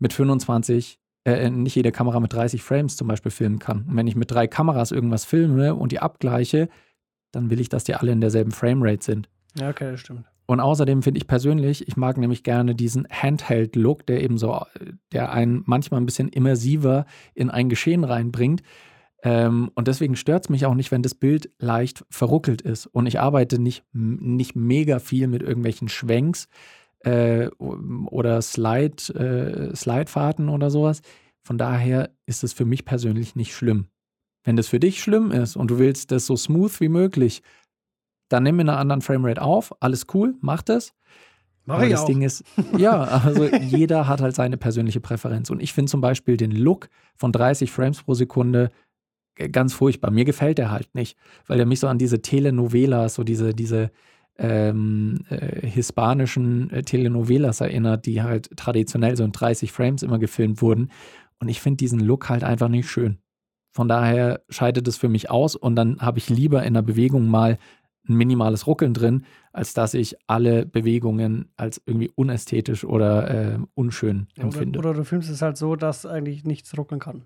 mit 0.00 0.12
25, 0.12 0.98
äh, 1.24 1.50
nicht 1.50 1.76
jede 1.76 1.92
Kamera 1.92 2.18
mit 2.18 2.32
30 2.32 2.62
Frames 2.62 2.96
zum 2.96 3.06
Beispiel 3.06 3.30
filmen 3.30 3.58
kann. 3.58 3.84
Und 3.88 3.96
wenn 3.96 4.06
ich 4.06 4.16
mit 4.16 4.30
drei 4.30 4.46
Kameras 4.46 4.90
irgendwas 4.90 5.24
filme 5.24 5.74
und 5.74 5.92
die 5.92 6.00
abgleiche, 6.00 6.68
dann 7.32 7.50
will 7.50 7.60
ich, 7.60 7.68
dass 7.68 7.84
die 7.84 7.94
alle 7.94 8.12
in 8.12 8.20
derselben 8.20 8.50
Framerate 8.50 9.04
sind. 9.04 9.28
Ja, 9.56 9.70
okay, 9.70 9.92
das 9.92 10.00
stimmt. 10.00 10.24
Und 10.46 10.58
außerdem 10.58 11.02
finde 11.02 11.18
ich 11.18 11.28
persönlich, 11.28 11.86
ich 11.86 11.96
mag 11.96 12.18
nämlich 12.18 12.42
gerne 12.42 12.74
diesen 12.74 13.06
Handheld-Look, 13.08 14.04
der 14.06 14.20
eben 14.20 14.36
so, 14.36 14.60
der 15.12 15.30
einen 15.30 15.62
manchmal 15.66 16.00
ein 16.00 16.06
bisschen 16.06 16.28
immersiver 16.28 17.06
in 17.34 17.50
ein 17.50 17.68
Geschehen 17.68 18.02
reinbringt. 18.02 18.62
Ähm, 19.22 19.70
und 19.74 19.86
deswegen 19.86 20.16
stört 20.16 20.46
es 20.46 20.48
mich 20.48 20.66
auch 20.66 20.74
nicht, 20.74 20.90
wenn 20.90 21.02
das 21.02 21.14
Bild 21.14 21.50
leicht 21.58 22.04
verruckelt 22.10 22.62
ist. 22.62 22.86
Und 22.86 23.06
ich 23.06 23.20
arbeite 23.20 23.60
nicht, 23.60 23.84
nicht 23.92 24.56
mega 24.56 24.98
viel 24.98 25.28
mit 25.28 25.42
irgendwelchen 25.42 25.88
Schwenks 25.88 26.48
äh, 27.00 27.48
oder 27.58 28.42
Slide, 28.42 29.12
äh, 29.14 29.74
Slidefahrten 29.74 30.48
oder 30.48 30.70
sowas. 30.70 31.00
Von 31.42 31.58
daher 31.58 32.10
ist 32.26 32.44
es 32.44 32.52
für 32.52 32.64
mich 32.64 32.84
persönlich 32.84 33.34
nicht 33.34 33.54
schlimm. 33.54 33.86
Wenn 34.44 34.56
das 34.56 34.68
für 34.68 34.80
dich 34.80 35.02
schlimm 35.02 35.32
ist 35.32 35.56
und 35.56 35.70
du 35.70 35.78
willst 35.78 36.10
das 36.12 36.26
so 36.26 36.36
smooth 36.36 36.80
wie 36.80 36.88
möglich, 36.88 37.42
dann 38.28 38.42
nimm 38.42 38.60
in 38.60 38.68
einer 38.68 38.78
anderen 38.78 39.02
Framerate 39.02 39.42
auf. 39.42 39.74
Alles 39.80 40.06
cool, 40.14 40.34
mach 40.40 40.62
das. 40.62 40.92
Mach 41.64 41.76
Aber 41.76 41.84
ich 41.84 41.92
das 41.92 42.02
auch. 42.02 42.06
Ding 42.06 42.22
ist, 42.22 42.44
ja, 42.78 43.02
also 43.02 43.44
jeder 43.44 44.06
hat 44.06 44.20
halt 44.20 44.34
seine 44.34 44.56
persönliche 44.56 45.00
Präferenz. 45.00 45.50
Und 45.50 45.60
ich 45.60 45.72
finde 45.72 45.90
zum 45.90 46.00
Beispiel 46.00 46.36
den 46.36 46.52
Look 46.52 46.88
von 47.16 47.32
30 47.32 47.70
Frames 47.70 48.02
pro 48.02 48.14
Sekunde 48.14 48.70
ganz 49.52 49.72
furchtbar. 49.74 50.10
Mir 50.10 50.24
gefällt 50.24 50.58
der 50.58 50.70
halt 50.70 50.94
nicht, 50.94 51.16
weil 51.46 51.56
der 51.56 51.66
mich 51.66 51.80
so 51.80 51.88
an 51.88 51.98
diese 51.98 52.22
Telenovelas, 52.22 53.14
so 53.14 53.24
diese, 53.24 53.54
diese 53.54 53.90
ähm, 54.38 55.20
äh, 55.28 55.66
hispanischen 55.66 56.70
äh, 56.70 56.82
Telenovelas 56.82 57.60
erinnert, 57.60 58.06
die 58.06 58.22
halt 58.22 58.56
traditionell 58.56 59.16
so 59.16 59.24
in 59.24 59.32
30 59.32 59.72
Frames 59.72 60.02
immer 60.02 60.18
gefilmt 60.18 60.62
wurden. 60.62 60.90
Und 61.38 61.48
ich 61.48 61.60
finde 61.60 61.78
diesen 61.78 62.00
Look 62.00 62.28
halt 62.28 62.44
einfach 62.44 62.68
nicht 62.68 62.88
schön. 62.88 63.18
Von 63.72 63.88
daher 63.88 64.42
scheidet 64.48 64.88
es 64.88 64.96
für 64.96 65.08
mich 65.08 65.30
aus 65.30 65.54
und 65.56 65.76
dann 65.76 66.00
habe 66.00 66.18
ich 66.18 66.28
lieber 66.28 66.64
in 66.64 66.74
der 66.74 66.82
Bewegung 66.82 67.28
mal 67.28 67.58
ein 68.08 68.16
minimales 68.16 68.66
Ruckeln 68.66 68.94
drin, 68.94 69.24
als 69.52 69.74
dass 69.74 69.94
ich 69.94 70.16
alle 70.26 70.66
Bewegungen 70.66 71.50
als 71.56 71.80
irgendwie 71.86 72.10
unästhetisch 72.14 72.84
oder 72.84 73.30
äh, 73.54 73.58
unschön 73.74 74.26
Ja, 74.36 74.44
empfinde. 74.44 74.78
Oder, 74.78 74.90
oder 74.90 74.98
du 74.98 75.04
filmst 75.04 75.30
es 75.30 75.42
halt 75.42 75.56
so, 75.56 75.76
dass 75.76 76.06
eigentlich 76.06 76.44
nichts 76.44 76.76
ruckeln 76.76 77.00
kann. 77.00 77.22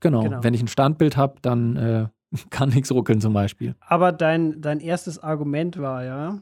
genau. 0.00 0.22
genau. 0.22 0.44
wenn 0.44 0.54
ich 0.54 0.62
ein 0.62 0.68
Standbild 0.68 1.16
habe, 1.16 1.36
dann 1.42 1.76
äh, 1.76 2.06
kann 2.50 2.70
nichts 2.70 2.92
ruckeln 2.92 3.20
zum 3.20 3.32
Beispiel. 3.32 3.74
Aber 3.80 4.12
dein, 4.12 4.60
dein 4.60 4.80
erstes 4.80 5.18
Argument 5.18 5.78
war 5.78 6.04
ja, 6.04 6.38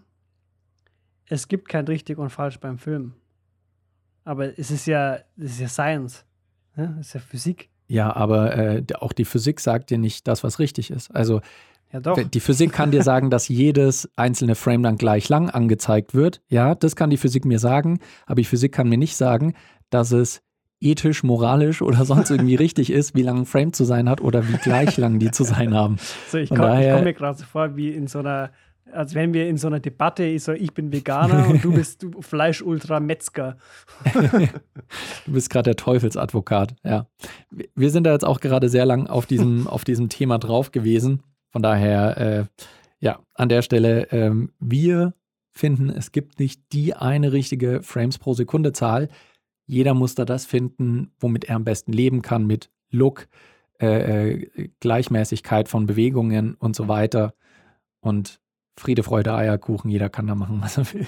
es 1.29 1.49
gibt 1.49 1.68
kein 1.68 1.87
richtig 1.87 2.18
und 2.18 2.31
falsch 2.31 2.61
beim 2.61 2.79
Film. 2.79 3.14
Aber 4.25 4.59
es 4.59 4.70
ist 4.70 4.87
ja, 4.87 5.18
es 5.37 5.53
ist 5.53 5.61
ja 5.61 5.68
Science. 5.68 6.25
Ne? 6.77 6.96
Es 7.01 7.09
ist 7.09 7.14
ja 7.14 7.20
Physik. 7.20 7.70
Ja, 7.88 8.14
aber 8.14 8.57
äh, 8.57 8.83
auch 8.96 9.12
die 9.12 9.25
Physik 9.25 9.61
sagt 9.61 9.90
dir 9.90 9.99
nicht 9.99 10.27
das, 10.27 10.42
was 10.42 10.59
richtig 10.59 10.90
ist. 10.90 11.14
Also 11.14 11.40
Ja, 11.92 12.01
die 12.01 12.40
Physik 12.40 12.72
kann 12.72 12.90
dir 12.90 13.05
sagen, 13.05 13.31
dass 13.31 13.46
jedes 13.46 14.11
einzelne 14.16 14.57
Frame 14.57 14.83
dann 14.83 14.96
gleich 14.96 15.29
lang 15.29 15.51
angezeigt 15.51 16.14
wird. 16.14 16.42
Ja, 16.49 16.75
das 16.75 16.96
kann 16.96 17.11
die 17.11 17.16
Physik 17.16 17.44
mir 17.44 17.61
sagen, 17.61 18.01
aber 18.27 18.37
die 18.37 18.44
Physik 18.44 18.72
kann 18.72 18.88
mir 18.88 18.99
nicht 18.99 19.16
sagen, 19.16 19.55
dass 19.90 20.11
es 20.11 20.42
ethisch, 20.90 21.22
moralisch 21.22 21.83
oder 21.83 22.05
sonst 22.05 22.31
irgendwie 22.31 22.55
richtig 22.66 22.90
ist, 22.90 23.14
wie 23.14 23.22
lang 23.22 23.38
ein 23.40 23.46
Frame 23.46 23.72
zu 23.72 23.85
sein 23.85 24.09
hat 24.09 24.20
oder 24.20 24.46
wie 24.49 24.57
gleich 24.59 24.96
lang 24.96 25.18
die 25.18 25.31
zu 25.31 25.44
sein 25.44 25.75
haben. 25.75 25.96
So, 26.31 26.38
ich 26.38 26.49
komme 26.51 26.90
komm 26.94 27.05
mir 27.05 27.14
gerade 27.14 27.38
so 27.38 27.44
vor, 27.44 27.77
wie 27.77 27.90
in 27.90 28.07
so 28.07 28.18
einer, 28.20 28.51
als 28.92 29.14
wenn 29.14 29.33
wir 29.35 29.49
in 29.49 29.57
so 29.57 29.66
einer 29.66 29.81
Debatte, 29.81 30.25
ich 30.25 30.44
so, 30.44 30.53
ich 30.53 30.72
bin 30.72 30.92
Veganer 30.92 31.49
und 31.49 31.62
du 31.64 31.72
bist 31.72 32.03
du 32.03 32.11
Fleisch-Ultra-Metzger. 32.20 33.57
Du 35.27 35.33
bist 35.33 35.51
gerade 35.51 35.64
der 35.70 35.77
Teufelsadvokat, 35.77 36.75
ja. 36.85 37.07
Wir- 37.51 37.66
Wir 37.75 37.90
sind 37.90 38.05
da 38.05 38.12
jetzt 38.12 38.25
auch 38.25 38.40
gerade 38.40 38.68
sehr 38.68 38.87
lang 38.87 39.07
auf 39.09 39.27
diesem, 39.27 39.66
auf 39.66 39.85
diesem 39.85 40.09
Thema 40.09 40.38
drauf 40.38 40.70
gewesen. 40.70 41.22
Von 41.51 41.62
daher, 41.62 42.16
äh, 42.18 42.44
ja, 43.01 43.18
an 43.35 43.49
der 43.49 43.62
Stelle, 43.62 44.09
ähm, 44.12 44.53
wir 44.61 45.14
finden, 45.53 45.90
es 45.90 46.12
gibt 46.12 46.38
nicht 46.38 46.61
die 46.72 46.94
eine 46.94 47.33
richtige 47.33 47.83
Frames 47.83 48.18
pro 48.18 48.35
Sekunde 48.35 48.72
Zahl. 48.72 49.09
Jeder 49.66 49.94
muss 49.94 50.14
da 50.14 50.24
das 50.24 50.46
finden, 50.46 51.12
womit 51.18 51.44
er 51.44 51.57
am 51.57 51.64
besten 51.64 51.92
leben 51.92 52.22
kann, 52.22 52.46
mit 52.46 52.70
Look, 52.90 53.29
äh, 53.81 54.31
äh, 54.33 54.68
Gleichmäßigkeit 54.81 55.68
von 55.68 55.87
Bewegungen 55.87 56.55
und 56.55 56.76
so 56.76 56.88
weiter. 56.88 57.35
Und 58.00 58.40
Friede, 58.79 59.02
Freude, 59.02 59.35
Eierkuchen, 59.35 59.90
jeder 59.90 60.09
kann 60.09 60.26
da 60.26 60.35
machen, 60.35 60.59
was 60.62 60.79
er 60.79 60.92
will. 60.92 61.07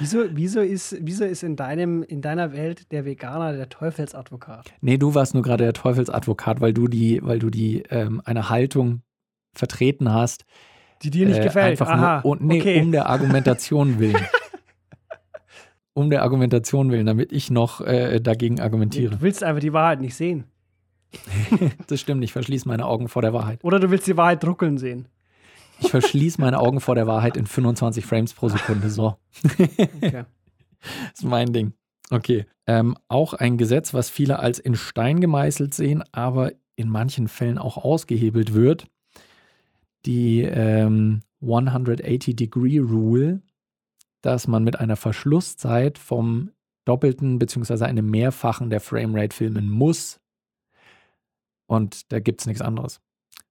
Wieso, 0.00 0.24
wieso, 0.32 0.60
ist, 0.60 0.96
wieso 1.00 1.24
ist 1.24 1.44
in, 1.44 1.54
deinem, 1.54 2.02
in 2.02 2.22
deiner 2.22 2.52
Welt 2.52 2.90
der 2.90 3.04
Veganer 3.04 3.52
der 3.52 3.68
Teufelsadvokat? 3.68 4.72
Nee, 4.80 4.98
du 4.98 5.14
warst 5.14 5.34
nur 5.34 5.44
gerade 5.44 5.62
der 5.62 5.72
Teufelsadvokat, 5.72 6.60
weil 6.60 6.72
du 6.72 6.88
die, 6.88 7.20
weil 7.22 7.38
du 7.38 7.50
die 7.50 7.84
ähm, 7.90 8.20
eine 8.24 8.48
Haltung 8.48 9.02
vertreten 9.54 10.12
hast. 10.12 10.44
Die 11.02 11.10
dir 11.10 11.26
nicht 11.26 11.38
äh, 11.38 11.44
gefällt. 11.44 11.80
Einfach 11.80 11.88
Aha, 11.88 12.20
nur, 12.22 12.32
und, 12.32 12.42
nee, 12.42 12.60
okay. 12.60 12.80
um 12.80 12.90
der 12.90 13.06
Argumentation 13.06 14.00
willen. 14.00 14.16
um 15.94 16.10
der 16.10 16.22
Argumentation 16.22 16.90
willen, 16.90 17.06
damit 17.06 17.32
ich 17.32 17.50
noch 17.50 17.80
äh, 17.80 18.20
dagegen 18.20 18.60
argumentiere. 18.60 19.16
Du 19.16 19.22
willst 19.22 19.42
einfach 19.42 19.60
die 19.60 19.72
Wahrheit 19.72 20.00
nicht 20.00 20.14
sehen. 20.14 20.44
Das 21.88 22.00
stimmt, 22.00 22.22
ich 22.22 22.32
verschließe 22.32 22.68
meine 22.68 22.86
Augen 22.86 23.08
vor 23.08 23.22
der 23.22 23.32
Wahrheit. 23.32 23.64
Oder 23.64 23.80
du 23.80 23.90
willst 23.90 24.06
die 24.06 24.16
Wahrheit 24.16 24.44
druckeln 24.44 24.78
sehen. 24.78 25.08
Ich 25.80 25.90
verschließe 25.90 26.40
meine 26.40 26.60
Augen 26.60 26.80
vor 26.80 26.94
der 26.94 27.06
Wahrheit 27.06 27.36
in 27.36 27.46
25 27.46 28.04
Frames 28.04 28.34
pro 28.34 28.48
Sekunde. 28.48 28.90
So. 28.90 29.16
Okay. 29.44 29.68
Das 30.00 30.26
ist 31.14 31.24
mein 31.24 31.52
Ding. 31.52 31.72
Okay. 32.10 32.46
Ähm, 32.66 32.96
auch 33.08 33.34
ein 33.34 33.56
Gesetz, 33.56 33.94
was 33.94 34.10
viele 34.10 34.38
als 34.38 34.58
in 34.58 34.76
Stein 34.76 35.20
gemeißelt 35.20 35.74
sehen, 35.74 36.04
aber 36.12 36.52
in 36.76 36.88
manchen 36.88 37.28
Fällen 37.28 37.58
auch 37.58 37.76
ausgehebelt 37.76 38.54
wird. 38.54 38.86
Die 40.06 40.42
ähm, 40.42 41.20
180-Degree-Rule, 41.42 43.42
dass 44.22 44.46
man 44.48 44.64
mit 44.64 44.78
einer 44.78 44.96
Verschlusszeit 44.96 45.98
vom 45.98 46.50
Doppelten 46.84 47.38
bzw. 47.38 47.84
einem 47.84 48.10
Mehrfachen 48.10 48.70
der 48.70 48.80
Framerate 48.80 49.34
filmen 49.36 49.68
muss. 49.70 50.20
Und 51.66 52.10
da 52.12 52.20
gibt 52.20 52.40
es 52.40 52.46
nichts 52.46 52.62
anderes. 52.62 53.00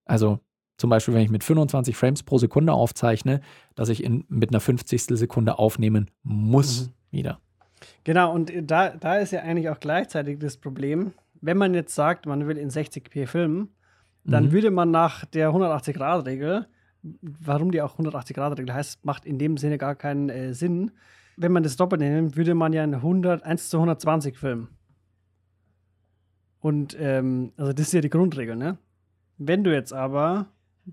Also 0.06 0.40
zum 0.78 0.90
Beispiel, 0.90 1.14
wenn 1.14 1.22
ich 1.24 1.30
mit 1.30 1.44
25 1.44 1.96
Frames 1.96 2.24
pro 2.24 2.38
Sekunde 2.38 2.74
aufzeichne, 2.74 3.42
dass 3.76 3.90
ich 3.90 4.04
in, 4.04 4.26
mit 4.30 4.50
einer 4.52 4.60
50. 4.60 5.04
Sekunde 5.18 5.60
aufnehmen 5.60 6.10
muss 6.24 6.88
Mhm. 6.88 6.94
wieder. 7.12 7.40
Genau, 8.04 8.34
und 8.34 8.52
da, 8.64 8.90
da 8.90 9.18
ist 9.18 9.32
ja 9.32 9.42
eigentlich 9.42 9.70
auch 9.70 9.80
gleichzeitig 9.80 10.40
das 10.40 10.58
Problem, 10.58 11.14
wenn 11.42 11.58
man 11.58 11.74
jetzt 11.74 11.96
sagt, 11.96 12.26
man 12.26 12.46
will 12.48 12.58
in 12.58 12.70
60p 12.70 13.26
filmen, 13.26 13.70
dann 14.26 14.46
Mhm. 14.48 14.52
würde 14.52 14.72
man 14.72 14.92
nach 14.92 15.24
der 15.26 15.52
180-Grad-Regel, 15.54 16.68
warum 17.02 17.72
die 17.72 17.82
auch 17.82 17.98
180-Grad-Regel 17.98 18.74
heißt, 18.74 19.06
macht 19.06 19.26
in 19.26 19.38
dem 19.40 19.58
Sinne 19.58 19.78
gar 19.78 19.96
keinen 19.96 20.30
äh, 20.30 20.54
Sinn. 20.54 20.92
Wenn 21.38 21.52
man 21.52 21.64
das 21.64 21.78
doppelt 21.78 22.02
nimmt, 22.02 22.36
würde 22.36 22.54
man 22.56 22.74
ja 22.74 22.84
in 22.84 22.94
100, 22.94 23.44
1 23.44 23.70
zu 23.70 23.78
120 23.78 24.38
filmen. 24.38 24.68
Und 26.60 26.96
ähm, 27.00 27.54
also 27.58 27.72
das 27.74 27.88
ist 27.88 27.94
ja 27.94 28.02
die 28.02 28.10
Grundregel, 28.10 28.56
ne? 28.56 28.78
Wenn 29.38 29.64
du 29.64 29.74
jetzt 29.74 29.94
aber 29.94 30.48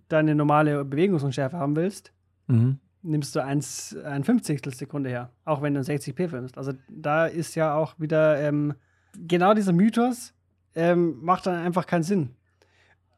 deine 0.08 0.34
normale 0.34 0.84
Bewegungsunschärfe 0.84 1.56
haben 1.56 1.74
willst, 1.76 2.12
Mhm. 2.48 2.78
nimmst 3.02 3.34
du 3.34 3.42
eins, 3.42 3.96
ein 4.04 4.22
Fünfzigstel 4.22 4.72
Sekunde 4.72 5.10
her, 5.10 5.32
auch 5.44 5.62
wenn 5.62 5.74
du 5.74 5.80
60p 5.80 6.28
filmst. 6.28 6.56
Also 6.56 6.74
da 6.88 7.26
ist 7.26 7.56
ja 7.56 7.74
auch 7.74 7.98
wieder 7.98 8.40
ähm, 8.40 8.74
genau 9.18 9.52
dieser 9.52 9.72
Mythos 9.72 10.32
ähm, 10.76 11.18
macht 11.22 11.46
dann 11.46 11.56
einfach 11.56 11.86
keinen 11.86 12.04
Sinn. 12.04 12.35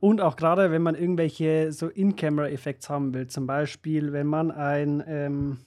Und 0.01 0.21
auch 0.21 0.37
gerade, 0.37 0.71
wenn 0.71 0.83
man 0.83 0.95
irgendwelche 0.95 1.73
so 1.73 1.89
In-Camera-Effekte 1.89 2.89
haben 2.89 3.13
will, 3.15 3.27
zum 3.27 3.47
Beispiel, 3.47 4.13
wenn 4.13 4.27
man 4.29 4.51
ein 4.51 5.03
ähm, 5.07 5.59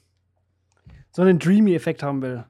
so 1.12 1.22
einen 1.22 1.40
Dreamy-Effekt 1.40 2.04
haben 2.04 2.22
will, 2.22 2.46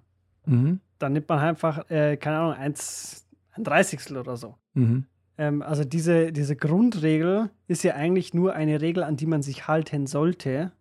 Mhm. 0.45 0.79
dann 0.99 1.13
nimmt 1.13 1.29
man 1.29 1.39
einfach, 1.39 1.89
äh, 1.89 2.17
keine 2.17 2.37
Ahnung, 2.39 2.53
eins, 2.53 3.27
ein 3.53 3.63
Dreißigstel 3.63 4.17
oder 4.17 4.37
so. 4.37 4.55
Mhm. 4.73 5.05
Ähm, 5.37 5.61
also 5.63 5.83
diese, 5.83 6.31
diese 6.31 6.55
Grundregel 6.55 7.49
ist 7.67 7.83
ja 7.83 7.95
eigentlich 7.95 8.33
nur 8.33 8.53
eine 8.53 8.81
Regel, 8.81 9.03
an 9.03 9.17
die 9.17 9.25
man 9.25 9.41
sich 9.41 9.67
halten 9.67 10.05
sollte, 10.07 10.71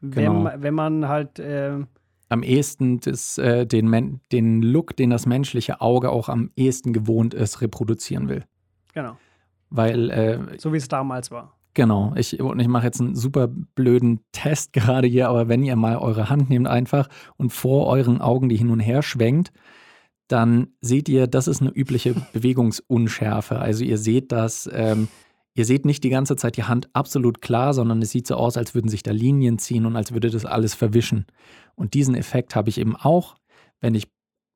wenn, 0.00 0.24
Genau. 0.24 0.40
ma- 0.40 0.54
wenn 0.58 0.74
man 0.74 1.08
halt, 1.08 1.38
ähm, 1.40 1.86
Am 2.28 2.42
ehesten 2.42 2.98
das, 3.00 3.38
äh, 3.38 3.66
den, 3.66 4.20
den 4.32 4.62
Look, 4.62 4.96
den 4.96 5.10
das 5.10 5.26
menschliche 5.26 5.80
Auge 5.80 6.10
auch 6.10 6.28
am 6.28 6.50
ehesten 6.56 6.92
gewohnt 6.92 7.34
ist, 7.34 7.60
reproduzieren 7.60 8.28
will. 8.28 8.44
genau, 8.92 9.16
Weil, 9.74 10.10
äh, 10.10 10.38
so 10.58 10.72
wie 10.72 10.76
es 10.76 10.86
damals 10.86 11.32
war. 11.32 11.56
genau, 11.74 12.12
ich, 12.14 12.40
und 12.40 12.60
ich 12.60 12.68
mache 12.68 12.86
jetzt 12.86 13.00
einen 13.00 13.16
super 13.16 13.48
blöden 13.48 14.20
Test 14.30 14.72
gerade 14.72 15.08
hier, 15.08 15.28
aber 15.28 15.48
wenn 15.48 15.64
ihr 15.64 15.74
mal 15.74 15.96
eure 15.96 16.30
Hand 16.30 16.48
nehmt 16.48 16.68
einfach 16.68 17.08
und 17.36 17.52
vor 17.52 17.88
euren 17.88 18.20
Augen 18.20 18.48
die 18.48 18.56
hin 18.56 18.70
und 18.70 18.78
her 18.78 19.02
schwenkt, 19.02 19.52
dann 20.28 20.68
seht 20.80 21.08
ihr, 21.08 21.26
das 21.26 21.48
ist 21.48 21.60
eine 21.60 21.70
übliche 21.70 22.14
Bewegungsunschärfe. 22.32 23.58
Also 23.58 23.82
ihr 23.84 23.98
seht 23.98 24.30
das, 24.30 24.70
ähm, 24.72 25.08
ihr 25.54 25.64
seht 25.64 25.84
nicht 25.84 26.04
die 26.04 26.10
ganze 26.10 26.36
Zeit 26.36 26.56
die 26.56 26.64
Hand 26.64 26.88
absolut 26.92 27.40
klar, 27.40 27.74
sondern 27.74 28.00
es 28.00 28.10
sieht 28.10 28.28
so 28.28 28.36
aus, 28.36 28.56
als 28.56 28.76
würden 28.76 28.88
sich 28.88 29.02
da 29.02 29.10
Linien 29.10 29.58
ziehen 29.58 29.86
und 29.86 29.96
als 29.96 30.12
würde 30.12 30.30
das 30.30 30.44
alles 30.44 30.74
verwischen. 30.74 31.26
Und 31.74 31.94
diesen 31.94 32.14
Effekt 32.14 32.54
habe 32.54 32.68
ich 32.68 32.78
eben 32.78 32.94
auch, 32.94 33.34
wenn 33.80 33.96
ich 33.96 34.06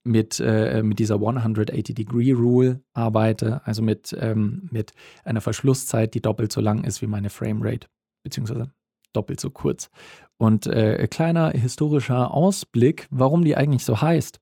mit, 0.08 0.40
äh, 0.40 0.82
mit 0.82 0.98
dieser 0.98 1.16
180-Degree-Rule 1.16 2.80
arbeite, 2.92 3.60
also 3.64 3.82
mit, 3.82 4.16
ähm, 4.18 4.68
mit 4.70 4.92
einer 5.24 5.40
Verschlusszeit, 5.40 6.14
die 6.14 6.20
doppelt 6.20 6.52
so 6.52 6.60
lang 6.60 6.84
ist 6.84 7.02
wie 7.02 7.06
meine 7.06 7.30
Framerate, 7.30 7.88
beziehungsweise 8.22 8.72
doppelt 9.12 9.40
so 9.40 9.50
kurz. 9.50 9.90
Und 10.36 10.66
äh, 10.66 11.06
kleiner 11.08 11.50
historischer 11.50 12.32
Ausblick, 12.32 13.06
warum 13.10 13.44
die 13.44 13.56
eigentlich 13.56 13.84
so 13.84 14.00
heißt. 14.00 14.40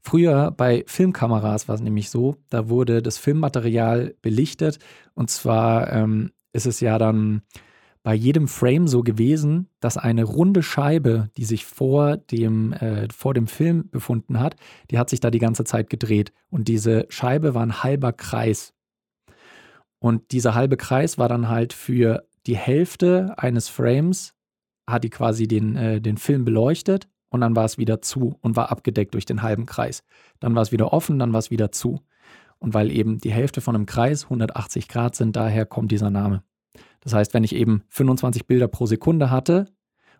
Früher 0.00 0.52
bei 0.52 0.84
Filmkameras 0.86 1.68
war 1.68 1.74
es 1.74 1.80
nämlich 1.80 2.10
so, 2.10 2.36
da 2.50 2.68
wurde 2.68 3.02
das 3.02 3.18
Filmmaterial 3.18 4.14
belichtet 4.22 4.78
und 5.14 5.28
zwar 5.28 5.92
ähm, 5.92 6.30
ist 6.52 6.66
es 6.66 6.80
ja 6.80 6.98
dann 6.98 7.42
bei 8.08 8.14
jedem 8.14 8.48
Frame 8.48 8.88
so 8.88 9.02
gewesen, 9.02 9.68
dass 9.80 9.98
eine 9.98 10.24
runde 10.24 10.62
Scheibe, 10.62 11.28
die 11.36 11.44
sich 11.44 11.66
vor 11.66 12.16
dem, 12.16 12.72
äh, 12.72 13.06
vor 13.14 13.34
dem 13.34 13.46
Film 13.46 13.90
befunden 13.90 14.40
hat, 14.40 14.56
die 14.90 14.98
hat 14.98 15.10
sich 15.10 15.20
da 15.20 15.30
die 15.30 15.38
ganze 15.38 15.64
Zeit 15.64 15.90
gedreht. 15.90 16.32
Und 16.48 16.68
diese 16.68 17.04
Scheibe 17.10 17.54
war 17.54 17.60
ein 17.60 17.82
halber 17.82 18.14
Kreis. 18.14 18.72
Und 19.98 20.32
dieser 20.32 20.54
halbe 20.54 20.78
Kreis 20.78 21.18
war 21.18 21.28
dann 21.28 21.50
halt 21.50 21.74
für 21.74 22.26
die 22.46 22.56
Hälfte 22.56 23.34
eines 23.36 23.68
Frames, 23.68 24.32
hat 24.88 25.04
die 25.04 25.10
quasi 25.10 25.46
den, 25.46 25.76
äh, 25.76 26.00
den 26.00 26.16
Film 26.16 26.46
beleuchtet 26.46 27.10
und 27.28 27.42
dann 27.42 27.56
war 27.56 27.66
es 27.66 27.76
wieder 27.76 28.00
zu 28.00 28.38
und 28.40 28.56
war 28.56 28.70
abgedeckt 28.70 29.12
durch 29.12 29.26
den 29.26 29.42
halben 29.42 29.66
Kreis. 29.66 30.02
Dann 30.40 30.54
war 30.54 30.62
es 30.62 30.72
wieder 30.72 30.94
offen, 30.94 31.18
dann 31.18 31.34
war 31.34 31.40
es 31.40 31.50
wieder 31.50 31.72
zu. 31.72 32.00
Und 32.58 32.72
weil 32.72 32.90
eben 32.90 33.18
die 33.18 33.32
Hälfte 33.32 33.60
von 33.60 33.74
einem 33.74 33.84
Kreis 33.84 34.24
180 34.24 34.88
Grad 34.88 35.14
sind, 35.14 35.36
daher 35.36 35.66
kommt 35.66 35.92
dieser 35.92 36.08
Name. 36.08 36.42
Das 37.08 37.14
heißt, 37.14 37.32
wenn 37.32 37.42
ich 37.42 37.54
eben 37.54 37.84
25 37.88 38.46
Bilder 38.46 38.68
pro 38.68 38.84
Sekunde 38.84 39.30
hatte 39.30 39.64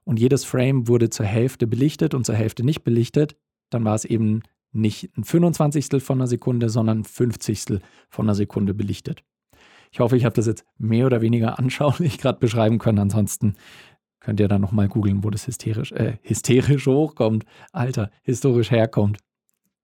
und 0.05 0.19
jedes 0.19 0.47
Frame 0.47 0.89
wurde 0.89 1.11
zur 1.11 1.27
Hälfte 1.27 1.67
belichtet 1.67 2.15
und 2.15 2.25
zur 2.25 2.35
Hälfte 2.35 2.65
nicht 2.65 2.83
belichtet, 2.83 3.37
dann 3.69 3.85
war 3.85 3.95
es 3.95 4.07
eben 4.07 4.41
nicht 4.73 5.15
ein 5.19 5.25
25. 5.25 6.03
von 6.03 6.17
einer 6.17 6.27
Sekunde, 6.27 6.71
sondern 6.71 7.01
ein 7.01 7.05
50. 7.05 7.81
von 8.09 8.25
einer 8.25 8.35
Sekunde 8.35 8.73
belichtet. 8.73 9.23
Ich 9.93 10.01
hoffe, 10.01 10.17
ich 10.17 10.25
habe 10.25 10.35
das 10.35 10.47
jetzt 10.47 10.65
mehr 10.79 11.05
oder 11.05 11.21
weniger 11.21 11.59
anschaulich 11.59 12.17
gerade 12.17 12.39
beschreiben 12.39 12.79
können. 12.79 13.01
Ansonsten 13.01 13.57
könnt 14.21 14.41
ihr 14.41 14.49
dann 14.49 14.63
nochmal 14.63 14.89
googeln, 14.89 15.23
wo 15.23 15.29
das 15.29 15.47
hysterisch, 15.47 15.93
äh, 15.93 16.17
hysterisch 16.23 16.87
hochkommt. 16.87 17.45
Alter, 17.71 18.11
historisch 18.23 18.71
herkommt. 18.71 19.19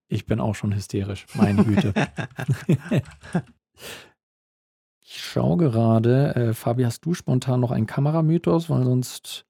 Ich 0.07 0.25
bin 0.25 0.39
auch 0.39 0.55
schon 0.55 0.73
hysterisch. 0.73 1.27
Meine 1.35 1.63
Güte. 1.63 1.93
Ich 5.07 5.23
schaue 5.23 5.57
gerade, 5.57 6.35
äh, 6.35 6.53
Fabi, 6.55 6.83
hast 6.83 7.05
du 7.05 7.13
spontan 7.13 7.59
noch 7.59 7.69
einen 7.69 7.85
Kameramythos? 7.85 8.71
Weil 8.71 8.83
sonst, 8.83 9.45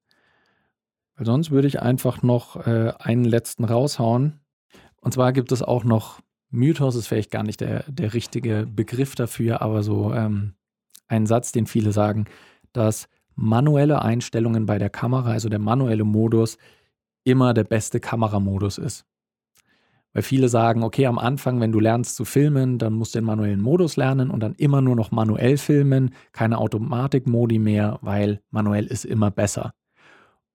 weil 1.16 1.26
sonst 1.26 1.50
würde 1.50 1.70
ich 1.70 1.82
einfach 1.82 2.22
noch 2.24 2.68
äh, 2.68 2.92
einen 3.00 3.24
letzten 3.24 3.64
raushauen. 3.64 4.42
Und 5.00 5.14
zwar 5.14 5.32
gibt 5.32 5.54
es 5.54 5.64
auch 5.64 5.86
noch, 5.86 6.20
Mythos 6.50 6.96
ist 6.96 7.08
vielleicht 7.08 7.32
gar 7.32 7.44
nicht 7.44 7.62
der, 7.62 7.84
der 7.88 8.14
richtige 8.14 8.68
Begriff 8.70 9.16
dafür, 9.16 9.62
aber 9.62 9.82
so 9.82 10.14
ähm, 10.14 10.56
ein 11.08 11.26
Satz, 11.26 11.54
den 11.54 11.68
viele 11.68 11.94
sagen, 11.94 12.26
dass 12.74 13.08
manuelle 13.36 14.02
Einstellungen 14.02 14.66
bei 14.66 14.78
der 14.78 14.90
Kamera, 14.90 15.32
also 15.32 15.48
der 15.48 15.60
manuelle 15.60 16.04
Modus, 16.04 16.58
immer 17.24 17.54
der 17.54 17.64
beste 17.64 18.02
Kameramodus 18.02 18.78
ist. 18.78 19.06
Weil 20.16 20.24
viele 20.24 20.48
sagen, 20.48 20.82
okay, 20.82 21.08
am 21.08 21.20
Anfang, 21.20 21.60
wenn 21.60 21.74
du 21.74 21.82
lernst 21.82 22.16
zu 22.16 22.24
filmen, 22.24 22.78
dann 22.78 22.94
musst 22.94 23.14
du 23.14 23.20
den 23.20 23.26
manuellen 23.26 23.60
Modus 23.60 23.98
lernen 23.98 24.30
und 24.32 24.40
dann 24.40 24.56
immer 24.56 24.80
nur 24.80 24.96
noch 24.96 25.12
manuell 25.12 25.58
filmen, 25.58 26.12
keine 26.32 26.58
Automatikmodi 26.58 27.60
mehr, 27.60 28.00
weil 28.02 28.42
manuell 28.50 28.86
ist 28.86 29.04
immer 29.04 29.30
besser. 29.30 29.74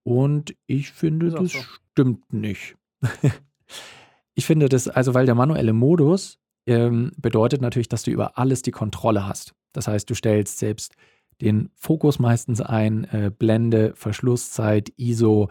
Und 0.01 0.55
ich 0.65 0.91
finde, 0.91 1.29
das 1.29 1.51
so. 1.51 1.59
stimmt 1.91 2.33
nicht. 2.33 2.75
ich 4.33 4.47
finde 4.47 4.67
das, 4.67 4.87
also 4.87 5.13
weil 5.13 5.27
der 5.27 5.35
manuelle 5.35 5.73
Modus 5.73 6.39
ähm, 6.65 7.11
bedeutet 7.17 7.61
natürlich, 7.61 7.87
dass 7.87 8.01
du 8.01 8.09
über 8.09 8.39
alles 8.39 8.63
die 8.63 8.71
Kontrolle 8.71 9.27
hast. 9.27 9.53
Das 9.73 9.87
heißt, 9.87 10.09
du 10.09 10.15
stellst 10.15 10.57
selbst 10.57 10.95
den 11.39 11.69
Fokus 11.75 12.17
meistens 12.17 12.61
ein, 12.61 13.03
äh, 13.11 13.29
Blende, 13.29 13.93
Verschlusszeit, 13.93 14.91
ISO, 14.97 15.49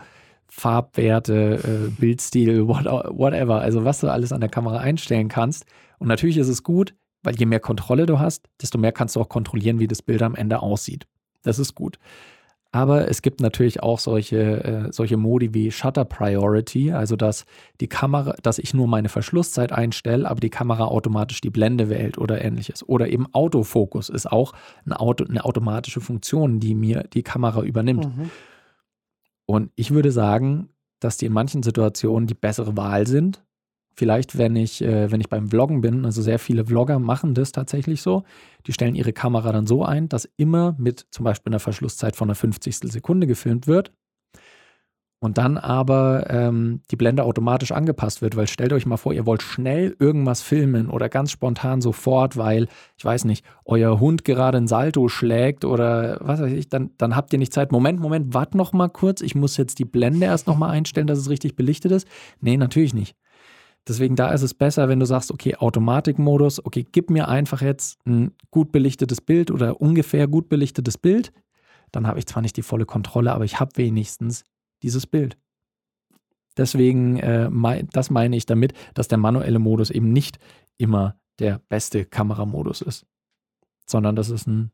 Farbwerte, 0.51 1.61
äh, 1.63 1.91
Bildstil, 2.01 2.67
what, 2.67 2.85
whatever. 2.85 3.61
Also 3.61 3.85
was 3.85 4.01
du 4.01 4.09
alles 4.09 4.33
an 4.33 4.41
der 4.41 4.51
Kamera 4.51 4.79
einstellen 4.79 5.29
kannst. 5.29 5.65
Und 5.99 6.09
natürlich 6.09 6.37
ist 6.37 6.49
es 6.49 6.63
gut, 6.63 6.95
weil 7.23 7.37
je 7.37 7.47
mehr 7.47 7.61
Kontrolle 7.61 8.07
du 8.07 8.19
hast, 8.19 8.49
desto 8.61 8.79
mehr 8.79 8.93
kannst 8.93 9.17
du 9.17 9.21
auch 9.21 9.29
kontrollieren, 9.29 9.79
wie 9.79 9.89
das 9.89 10.03
Bild 10.03 10.23
am 10.23 10.35
Ende 10.35 10.61
aussieht. 10.61 11.07
Das 11.43 11.59
ist 11.59 11.75
gut. 11.75 11.99
Aber 12.73 13.09
es 13.09 13.21
gibt 13.21 13.41
natürlich 13.41 13.83
auch 13.83 13.99
solche, 13.99 14.65
äh, 14.65 14.93
solche 14.93 15.17
Modi 15.17 15.53
wie 15.55 15.73
Shutter 15.73 16.05
Priority, 16.05 16.93
also 16.93 17.17
dass 17.17 17.45
die 17.81 17.89
Kamera, 17.89 18.37
dass 18.43 18.59
ich 18.59 18.75
nur 18.75 18.87
meine 18.87 19.09
Verschlusszeit 19.09 19.73
einstelle, 19.73 20.29
aber 20.29 20.39
die 20.39 20.51
Kamera 20.51 20.85
automatisch 20.85 21.41
die 21.41 21.51
Blende 21.51 21.89
wählt 21.89 22.17
oder 22.17 22.45
ähnliches. 22.45 22.89
Oder 22.89 23.09
eben 23.09 23.27
Autofokus 23.35 24.09
ist 24.09 24.31
auch 24.31 24.53
ein 24.87 24.93
Auto, 24.93 25.25
eine 25.25 25.45
automatische 25.45 26.01
Funktion, 26.01 26.61
die 26.61 26.77
mir 26.77 27.05
die 27.13 27.25
Kamera 27.25 27.63
übernimmt. 27.63 28.05
Mhm. 28.05 28.31
Und 29.51 29.73
ich 29.75 29.91
würde 29.91 30.13
sagen, 30.13 30.69
dass 31.01 31.17
die 31.17 31.27
in 31.27 31.33
manchen 31.33 31.65
Situationen 31.65 32.29
die 32.29 32.35
bessere 32.35 32.77
Wahl 32.77 33.09
sind. 33.09 33.45
Vielleicht, 33.97 34.39
wenn 34.39 34.55
ich, 34.55 34.81
äh, 34.81 35.11
wenn 35.11 35.21
ich 35.21 35.29
beim 35.29 35.49
Vloggen 35.49 35.81
bin, 35.81 36.05
also 36.05 36.23
sehr 36.23 36.39
viele 36.39 36.67
Vlogger 36.67 37.01
machen 37.01 37.35
das 37.35 37.51
tatsächlich 37.51 38.01
so. 38.01 38.23
Die 38.69 38.73
stellen 38.73 38.95
ihre 38.95 39.13
Kamera 39.13 39.51
dann 39.51 39.67
so 39.67 39.85
ein, 39.85 40.09
dass 40.09 40.29
immer 40.37 40.77
mit 40.79 41.05
zum 41.11 41.25
Beispiel 41.25 41.51
einer 41.51 41.59
Verschlusszeit 41.59 42.15
von 42.15 42.29
einer 42.29 42.37
50. 42.37 42.93
Sekunde 42.93 43.27
gefilmt 43.27 43.67
wird 43.67 43.91
und 45.21 45.37
dann 45.37 45.59
aber 45.59 46.31
ähm, 46.31 46.81
die 46.91 46.97
Blende 46.97 47.25
automatisch 47.25 47.73
angepasst 47.73 48.23
wird, 48.23 48.37
weil 48.37 48.49
stellt 48.49 48.73
euch 48.73 48.87
mal 48.87 48.97
vor, 48.97 49.13
ihr 49.13 49.27
wollt 49.27 49.43
schnell 49.43 49.95
irgendwas 49.99 50.41
filmen 50.41 50.89
oder 50.89 51.11
ganz 51.11 51.31
spontan 51.31 51.83
sofort, 51.83 52.39
weil, 52.39 52.69
ich 52.97 53.05
weiß 53.05 53.27
nicht, 53.27 53.45
euer 53.67 54.01
Hund 54.01 54.25
gerade 54.25 54.57
ein 54.57 54.67
Salto 54.67 55.09
schlägt 55.09 55.67
oder 55.67 56.17
was 56.21 56.41
weiß 56.41 56.53
ich, 56.53 56.71
dann, 56.71 56.91
dann 56.97 57.15
habt 57.17 57.35
ihr 57.35 57.39
nicht 57.39 57.53
Zeit. 57.53 57.71
Moment, 57.71 58.01
Moment, 58.01 58.33
wart 58.33 58.55
noch 58.55 58.73
mal 58.73 58.89
kurz, 58.89 59.21
ich 59.21 59.35
muss 59.35 59.59
jetzt 59.59 59.79
die 59.79 59.85
Blende 59.85 60.25
erst 60.25 60.47
noch 60.47 60.57
mal 60.57 60.71
einstellen, 60.71 61.07
dass 61.07 61.19
es 61.19 61.29
richtig 61.29 61.55
belichtet 61.55 61.93
ist. 61.93 62.09
Nee, 62.41 62.57
natürlich 62.57 62.95
nicht. 62.95 63.15
Deswegen 63.87 64.17
da 64.17 64.31
ist 64.31 64.43
es 64.43 64.55
besser, 64.55 64.89
wenn 64.89 65.01
du 65.01 65.07
sagst, 65.07 65.31
okay, 65.31 65.57
Automatikmodus, 65.57 66.65
okay, 66.65 66.87
gib 66.91 67.11
mir 67.11 67.29
einfach 67.29 67.61
jetzt 67.61 67.99
ein 68.07 68.33
gut 68.51 68.73
belichtetes 68.73 69.21
Bild 69.21 69.51
oder 69.51 69.81
ungefähr 69.81 70.29
gut 70.29 70.49
belichtetes 70.49 70.97
Bild. 70.97 71.33
Dann 71.93 72.07
habe 72.07 72.19
ich 72.19 72.27
zwar 72.27 72.41
nicht 72.41 72.57
die 72.57 72.63
volle 72.63 72.87
Kontrolle, 72.87 73.33
aber 73.33 73.45
ich 73.45 73.59
habe 73.59 73.73
wenigstens 73.77 74.45
dieses 74.83 75.07
Bild. 75.07 75.37
Deswegen, 76.57 77.19
äh, 77.19 77.49
mein, 77.49 77.89
das 77.93 78.11
meine 78.11 78.37
ich 78.37 78.47
damit, 78.47 78.75
dass 78.95 79.09
der 79.09 79.19
manuelle 79.19 79.59
Modus 79.59 79.91
eben 79.91 80.13
nicht 80.13 80.39
immer 80.77 81.17
der 81.39 81.61
beste 81.69 82.05
Kameramodus 82.05 82.83
ist, 82.83 83.07
sondern 83.87 84.17
dass 84.17 84.29
es 84.29 84.47
ein 84.47 84.73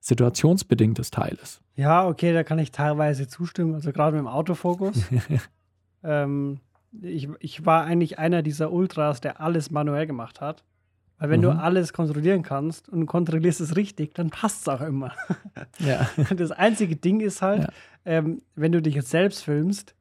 situationsbedingtes 0.00 1.10
Teil 1.10 1.38
ist. 1.42 1.62
Ja, 1.76 2.06
okay, 2.06 2.32
da 2.32 2.42
kann 2.42 2.58
ich 2.58 2.72
teilweise 2.72 3.28
zustimmen. 3.28 3.74
Also 3.74 3.92
gerade 3.92 4.16
mit 4.16 4.24
dem 4.24 4.28
Autofokus. 4.28 5.04
ähm, 6.02 6.60
ich, 7.00 7.28
ich 7.38 7.66
war 7.66 7.84
eigentlich 7.84 8.18
einer 8.18 8.42
dieser 8.42 8.72
Ultras, 8.72 9.20
der 9.20 9.40
alles 9.40 9.70
manuell 9.70 10.06
gemacht 10.06 10.40
hat. 10.40 10.64
Weil 11.18 11.28
wenn 11.28 11.40
mhm. 11.40 11.44
du 11.44 11.50
alles 11.50 11.92
kontrollieren 11.92 12.42
kannst 12.42 12.88
und 12.88 13.04
kontrollierst 13.04 13.60
es 13.60 13.76
richtig, 13.76 14.14
dann 14.14 14.30
passt 14.30 14.62
es 14.62 14.68
auch 14.68 14.80
immer. 14.80 15.12
Ja. 15.78 16.08
Das 16.36 16.50
einzige 16.50 16.96
Ding 16.96 17.20
ist 17.20 17.42
halt, 17.42 17.64
ja. 17.64 17.68
Ähm, 18.04 18.42
wenn 18.54 18.72
du 18.72 18.82
dich 18.82 18.94
jetzt 18.94 19.10
selbst 19.10 19.44
filmst, 19.44 19.94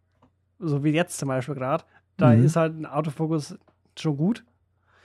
so 0.60 0.84
wie 0.84 0.92
jetzt 0.92 1.18
zum 1.18 1.30
Beispiel 1.30 1.56
gerade, 1.56 1.84
da 2.18 2.36
mhm. 2.36 2.46
ist 2.46 2.56
halt 2.56 2.76
ein 2.78 2.86
Autofokus 2.86 3.58
schon 3.98 4.18
gut. 4.18 4.44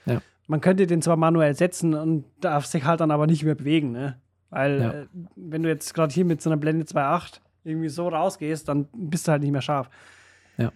Ja. 0.05 0.21
Man 0.47 0.61
könnte 0.61 0.87
den 0.87 1.01
zwar 1.01 1.17
manuell 1.17 1.55
setzen 1.55 1.93
und 1.93 2.25
darf 2.39 2.65
sich 2.65 2.83
halt 2.85 2.99
dann 2.99 3.11
aber 3.11 3.27
nicht 3.27 3.43
mehr 3.43 3.55
bewegen, 3.55 3.91
ne? 3.91 4.19
Weil 4.49 4.81
ja. 4.81 4.91
äh, 4.91 5.07
wenn 5.35 5.63
du 5.63 5.69
jetzt 5.69 5.93
gerade 5.93 6.13
hier 6.13 6.25
mit 6.25 6.41
so 6.41 6.49
einer 6.49 6.57
Blende 6.57 6.85
2.8 6.85 7.39
irgendwie 7.63 7.89
so 7.89 8.07
rausgehst, 8.07 8.67
dann 8.67 8.87
bist 8.93 9.27
du 9.27 9.31
halt 9.31 9.41
nicht 9.41 9.51
mehr 9.51 9.61
scharf. 9.61 9.89
Ja. 10.57 10.71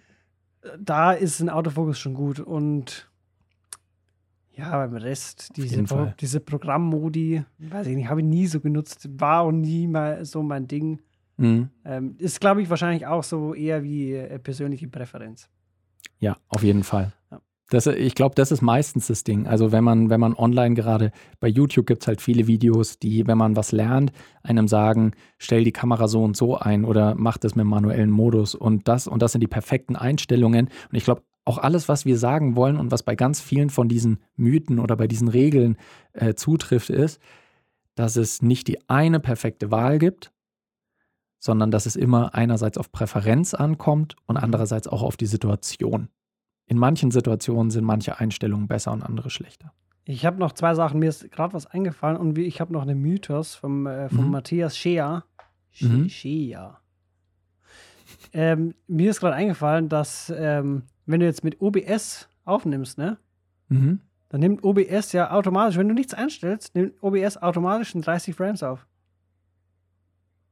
Da 0.78 1.12
ist 1.12 1.40
ein 1.40 1.48
Autofokus 1.48 1.98
schon 1.98 2.14
gut 2.14 2.40
und 2.40 3.10
ja, 4.52 4.76
beim 4.76 4.94
Rest, 4.94 5.56
diese, 5.56 5.82
Pro 5.84 6.12
diese 6.20 6.40
Programmmodi, 6.40 7.44
weiß 7.58 7.86
ich 7.86 7.96
nicht, 7.96 8.08
habe 8.08 8.20
ich 8.20 8.26
nie 8.26 8.46
so 8.46 8.60
genutzt, 8.60 9.08
war 9.18 9.46
und 9.46 9.62
nie 9.62 9.86
mal 9.86 10.24
so 10.24 10.42
mein 10.42 10.66
Ding. 10.66 11.00
Mhm. 11.40 11.70
Ähm, 11.86 12.16
ist, 12.18 12.40
glaube 12.40 12.60
ich, 12.60 12.68
wahrscheinlich 12.68 13.06
auch 13.06 13.24
so 13.24 13.54
eher 13.54 13.82
wie 13.82 14.12
äh, 14.12 14.38
persönliche 14.38 14.88
Präferenz. 14.88 15.48
Ja, 16.18 16.36
auf 16.48 16.62
jeden 16.62 16.84
Fall. 16.84 17.14
Ja. 17.30 17.40
Das, 17.70 17.86
ich 17.86 18.14
glaube, 18.14 18.34
das 18.34 18.50
ist 18.50 18.62
meistens 18.62 19.06
das 19.06 19.24
Ding. 19.24 19.46
Also 19.46 19.72
wenn 19.72 19.84
man, 19.84 20.10
wenn 20.10 20.20
man 20.20 20.34
online 20.34 20.74
gerade 20.74 21.12
bei 21.38 21.48
YouTube 21.48 21.86
gibt 21.86 22.02
es 22.02 22.08
halt 22.08 22.20
viele 22.20 22.46
Videos, 22.46 22.98
die, 22.98 23.26
wenn 23.26 23.38
man 23.38 23.56
was 23.56 23.72
lernt, 23.72 24.12
einem 24.42 24.68
sagen, 24.68 25.12
stell 25.38 25.64
die 25.64 25.72
Kamera 25.72 26.08
so 26.08 26.22
und 26.22 26.36
so 26.36 26.58
ein 26.58 26.84
oder 26.84 27.14
mach 27.14 27.38
das 27.38 27.54
mit 27.54 27.64
manuellen 27.64 28.10
Modus 28.10 28.54
und 28.54 28.88
das 28.88 29.06
und 29.06 29.22
das 29.22 29.32
sind 29.32 29.40
die 29.40 29.46
perfekten 29.46 29.96
Einstellungen. 29.96 30.66
Und 30.66 30.96
ich 30.96 31.04
glaube, 31.04 31.22
auch 31.44 31.58
alles, 31.58 31.88
was 31.88 32.04
wir 32.04 32.18
sagen 32.18 32.54
wollen 32.54 32.76
und 32.76 32.90
was 32.90 33.02
bei 33.02 33.14
ganz 33.14 33.40
vielen 33.40 33.70
von 33.70 33.88
diesen 33.88 34.18
Mythen 34.36 34.78
oder 34.78 34.96
bei 34.96 35.06
diesen 35.06 35.28
Regeln 35.28 35.78
äh, 36.12 36.34
zutrifft, 36.34 36.90
ist, 36.90 37.20
dass 37.94 38.16
es 38.16 38.42
nicht 38.42 38.68
die 38.68 38.78
eine 38.88 39.20
perfekte 39.20 39.70
Wahl 39.70 39.98
gibt, 39.98 40.32
sondern 41.40 41.70
dass 41.70 41.86
es 41.86 41.96
immer 41.96 42.34
einerseits 42.34 42.78
auf 42.78 42.92
Präferenz 42.92 43.54
ankommt 43.54 44.14
und 44.26 44.36
andererseits 44.36 44.86
auch 44.86 45.02
auf 45.02 45.16
die 45.16 45.26
Situation. 45.26 46.08
In 46.66 46.78
manchen 46.78 47.10
Situationen 47.10 47.70
sind 47.70 47.84
manche 47.84 48.20
Einstellungen 48.20 48.68
besser 48.68 48.92
und 48.92 49.02
andere 49.02 49.30
schlechter. 49.30 49.72
Ich 50.04 50.24
habe 50.24 50.38
noch 50.38 50.52
zwei 50.52 50.74
Sachen. 50.74 51.00
Mir 51.00 51.08
ist 51.08 51.30
gerade 51.32 51.54
was 51.54 51.66
eingefallen 51.66 52.16
und 52.16 52.38
ich 52.38 52.60
habe 52.60 52.72
noch 52.72 52.82
einen 52.82 53.00
Mythos 53.00 53.54
vom, 53.54 53.86
äh, 53.86 54.08
von 54.08 54.26
mhm. 54.26 54.30
Matthias 54.30 54.76
Schea. 54.76 55.24
Mhm. 55.80 56.08
Schea. 56.08 56.78
Ähm, 58.32 58.74
mir 58.86 59.10
ist 59.10 59.20
gerade 59.20 59.34
eingefallen, 59.34 59.88
dass 59.88 60.32
ähm, 60.36 60.82
wenn 61.06 61.20
du 61.20 61.26
jetzt 61.26 61.42
mit 61.42 61.60
OBS 61.60 62.28
aufnimmst, 62.44 62.98
ne? 62.98 63.18
Mhm. 63.68 64.00
Dann 64.28 64.40
nimmt 64.40 64.62
OBS 64.62 65.12
ja 65.12 65.32
automatisch, 65.32 65.76
wenn 65.76 65.88
du 65.88 65.94
nichts 65.94 66.14
einstellst, 66.14 66.74
nimmt 66.74 67.02
OBS 67.02 67.36
automatisch 67.36 67.94
in 67.94 68.02
30 68.02 68.34
Frames 68.34 68.62
auf. 68.62 68.86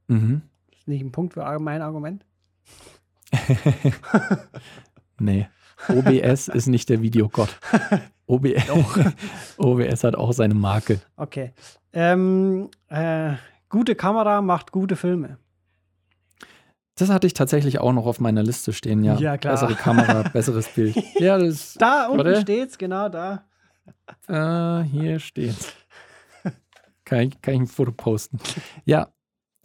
Mhm. 0.09 0.43
Nicht 0.89 1.03
ein 1.03 1.13
Punkt 1.13 1.35
für 1.35 1.59
mein 1.59 1.83
Argument. 1.83 2.25
nee. 5.19 5.47
OBS 5.89 6.49
ist 6.49 6.67
nicht 6.67 6.89
der 6.89 7.03
Videogott. 7.03 7.51
OBS, 8.27 8.69
OBS 9.59 10.05
hat 10.05 10.17
auch 10.17 10.33
seine 10.33 10.55
Marke. 10.55 11.01
Okay. 11.17 11.53
Ähm, 11.93 12.71
äh, 12.89 13.35
gute 13.69 13.95
Kamera 13.95 14.43
macht 14.43 14.73
gute 14.73 14.97
Filme. 14.97 15.39
Das 16.97 17.11
hatte 17.11 17.27
ich 17.27 17.35
tatsächlich 17.35 17.79
auch 17.79 17.93
noch 17.93 18.07
auf 18.07 18.19
meiner 18.19 18.43
Liste 18.43 18.73
stehen, 18.73 19.05
ja. 19.05 19.17
Ja, 19.19 19.39
klar. 19.39 19.55
Bessere 19.55 19.75
Kamera, 19.75 20.23
besseres 20.33 20.69
Bild. 20.69 20.97
Ja, 21.21 21.39
das. 21.39 21.75
Da 21.75 22.07
unten 22.09 22.25
Warte. 22.27 22.41
steht's, 22.41 22.77
genau 22.77 23.09
da. 23.09 23.45
Äh, 24.27 24.85
hier 24.85 25.21
steht's. 25.21 25.73
Kann 27.05 27.21
ich, 27.21 27.41
kann 27.41 27.55
ich 27.55 27.61
ein 27.61 27.67
Foto 27.67 27.93
posten? 27.93 28.39
Ja, 28.85 29.09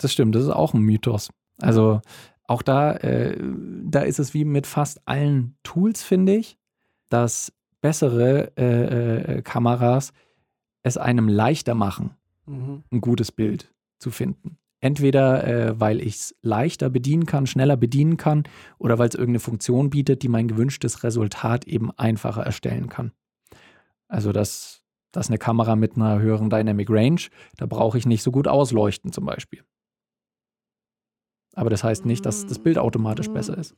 das 0.04 0.13
stimmt. 0.13 0.36
Das 0.36 0.44
ist 0.44 0.50
auch 0.50 0.74
ein 0.74 0.82
Mythos. 0.82 1.30
Also 1.62 2.02
auch 2.46 2.62
da, 2.62 2.94
äh, 2.98 3.38
da 3.86 4.02
ist 4.02 4.20
es 4.20 4.34
wie 4.34 4.46
mit 4.46 4.68
fast 4.68 5.02
allen 5.08 5.56
Tools, 5.63 6.04
finde 6.04 6.36
ich, 6.36 6.58
dass 7.10 7.54
bessere 7.82 8.52
äh, 8.58 9.38
äh, 9.38 9.42
Kameras 9.42 10.13
es 10.84 10.98
einem 10.98 11.28
leichter 11.30 11.76
machen, 11.76 12.12
Mhm. 12.46 12.84
ein 12.92 13.02
gutes 13.02 13.32
Bild 13.32 13.74
zu 14.00 14.12
finden. 14.12 14.58
Entweder 14.82 15.48
äh, 15.48 15.80
weil 15.80 16.02
ich 16.02 16.16
es 16.16 16.36
leichter 16.42 16.89
bedienen 16.89 17.26
kann, 17.26 17.48
schneller 17.48 17.78
bedienen 17.78 18.18
kann 18.18 18.44
oder 18.78 19.00
weil 19.00 19.08
es 19.08 19.16
irgendeine 19.16 19.39
Funktion 19.39 19.89
bietet, 19.89 20.24
die 20.24 20.28
mein 20.28 20.50
gewünschtes 20.50 21.04
Resultat 21.06 21.66
eben 21.66 21.92
einfacher 21.98 22.44
erstellen 22.44 22.89
kann. 22.89 23.13
Also 24.10 24.34
dass, 24.34 24.84
dass 25.13 25.30
eine 25.30 25.38
Kamera 25.38 25.78
mit 25.78 25.96
einer 25.96 26.20
höheren 26.20 26.50
Dynamic 26.50 26.89
Range, 26.89 27.22
da 27.56 27.66
brauche 27.66 27.98
ich 27.98 28.06
nicht 28.06 28.24
so 28.24 28.32
gut 28.32 28.50
ausleuchten 28.50 29.13
zum 29.13 29.26
Beispiel. 29.26 29.63
Aber 31.56 31.70
das 31.70 31.84
heißt 31.84 32.06
nicht, 32.06 32.26
dass 32.26 32.46
das 32.46 32.60
Bild 32.60 32.78
automatisch 32.78 33.30
besser 33.30 33.58
ist. 33.58 33.76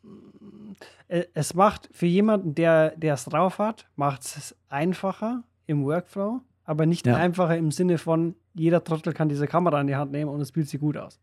Äh, 1.08 1.26
Es 1.34 1.54
macht 1.54 1.90
für 1.92 2.06
jemanden, 2.08 2.56
der 2.56 2.96
es 3.02 3.26
drauf 3.26 3.60
hat, 3.60 3.88
macht 3.96 4.24
es 4.24 4.56
einfacher 4.70 5.44
im 5.68 5.84
Workflow, 5.86 6.42
aber 6.64 6.86
nicht 6.86 7.06
Ja. 7.06 7.16
einfacher 7.16 7.58
im 7.58 7.72
Sinne 7.72 7.98
von, 7.98 8.36
jeder 8.54 8.84
Trottel 8.84 9.14
kann 9.14 9.30
diese 9.30 9.48
Kamera 9.48 9.82
in 9.82 9.88
die 9.88 9.96
Hand 9.96 10.12
nehmen 10.12 10.30
und 10.32 10.40
das 10.40 10.52
Bild 10.52 10.68
sieht 10.70 10.82
gut 10.82 10.98
aus. 10.98 11.20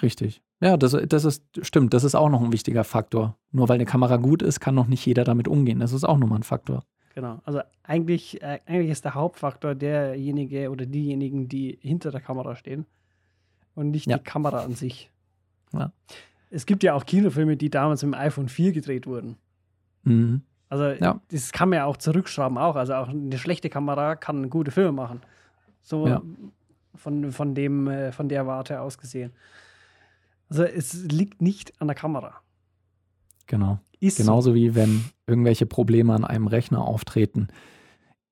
Richtig. 0.00 0.42
Ja, 0.60 0.76
das, 0.76 0.96
das 1.08 1.24
ist, 1.24 1.44
stimmt, 1.60 1.92
das 1.92 2.04
ist 2.04 2.14
auch 2.14 2.28
noch 2.28 2.42
ein 2.42 2.52
wichtiger 2.52 2.84
Faktor. 2.84 3.36
Nur 3.50 3.68
weil 3.68 3.74
eine 3.76 3.84
Kamera 3.84 4.16
gut 4.16 4.42
ist, 4.42 4.60
kann 4.60 4.74
noch 4.74 4.86
nicht 4.86 5.04
jeder 5.04 5.24
damit 5.24 5.48
umgehen. 5.48 5.80
Das 5.80 5.92
ist 5.92 6.04
auch 6.04 6.18
nochmal 6.18 6.38
ein 6.38 6.44
Faktor. 6.44 6.84
Genau. 7.14 7.40
Also 7.44 7.60
eigentlich, 7.82 8.40
äh, 8.42 8.58
eigentlich 8.66 8.90
ist 8.90 9.04
der 9.04 9.14
Hauptfaktor 9.14 9.74
derjenige 9.74 10.70
oder 10.70 10.86
diejenigen, 10.86 11.48
die 11.48 11.78
hinter 11.82 12.10
der 12.10 12.20
Kamera 12.20 12.56
stehen 12.56 12.86
und 13.74 13.90
nicht 13.90 14.06
Ja. 14.06 14.16
die 14.18 14.24
Kamera 14.24 14.62
an 14.64 14.74
sich. 14.74 15.10
Ja. 15.72 15.92
Es 16.50 16.66
gibt 16.66 16.82
ja 16.82 16.94
auch 16.94 17.06
Kinofilme, 17.06 17.56
die 17.56 17.70
damals 17.70 18.02
mit 18.02 18.14
dem 18.14 18.20
iPhone 18.20 18.48
4 18.48 18.72
gedreht 18.72 19.06
wurden. 19.06 19.36
Mhm. 20.04 20.42
Also 20.68 20.84
Ja. 20.84 21.20
das 21.30 21.52
kann 21.52 21.68
man 21.70 21.78
ja 21.78 21.84
auch 21.86 21.96
zurückschrauben 21.96 22.58
auch. 22.58 22.76
Also 22.76 22.94
auch 22.94 23.08
eine 23.08 23.38
schlechte 23.38 23.68
Kamera 23.70 24.16
kann 24.16 24.50
gute 24.50 24.70
Filme 24.70 24.92
machen. 24.92 25.20
So 25.82 26.06
Ja. 26.06 26.22
von, 26.94 27.32
von 27.32 27.54
dem, 27.54 27.88
äh, 27.88 28.12
von 28.12 28.28
der 28.28 28.46
Warte 28.46 28.80
aus 28.80 28.98
gesehen. 28.98 29.32
Also 30.48 30.64
es 30.64 31.04
liegt 31.04 31.40
nicht 31.40 31.80
an 31.80 31.88
der 31.88 31.94
Kamera. 31.94 32.34
Genau. 33.46 33.78
Ist 34.00 34.16
so. 34.18 34.22
Genauso 34.24 34.54
wie 34.54 34.74
wenn 34.74 35.04
irgendwelche 35.26 35.66
Probleme 35.66 36.14
an 36.14 36.24
einem 36.24 36.46
Rechner 36.46 36.82
auftreten. 36.82 37.48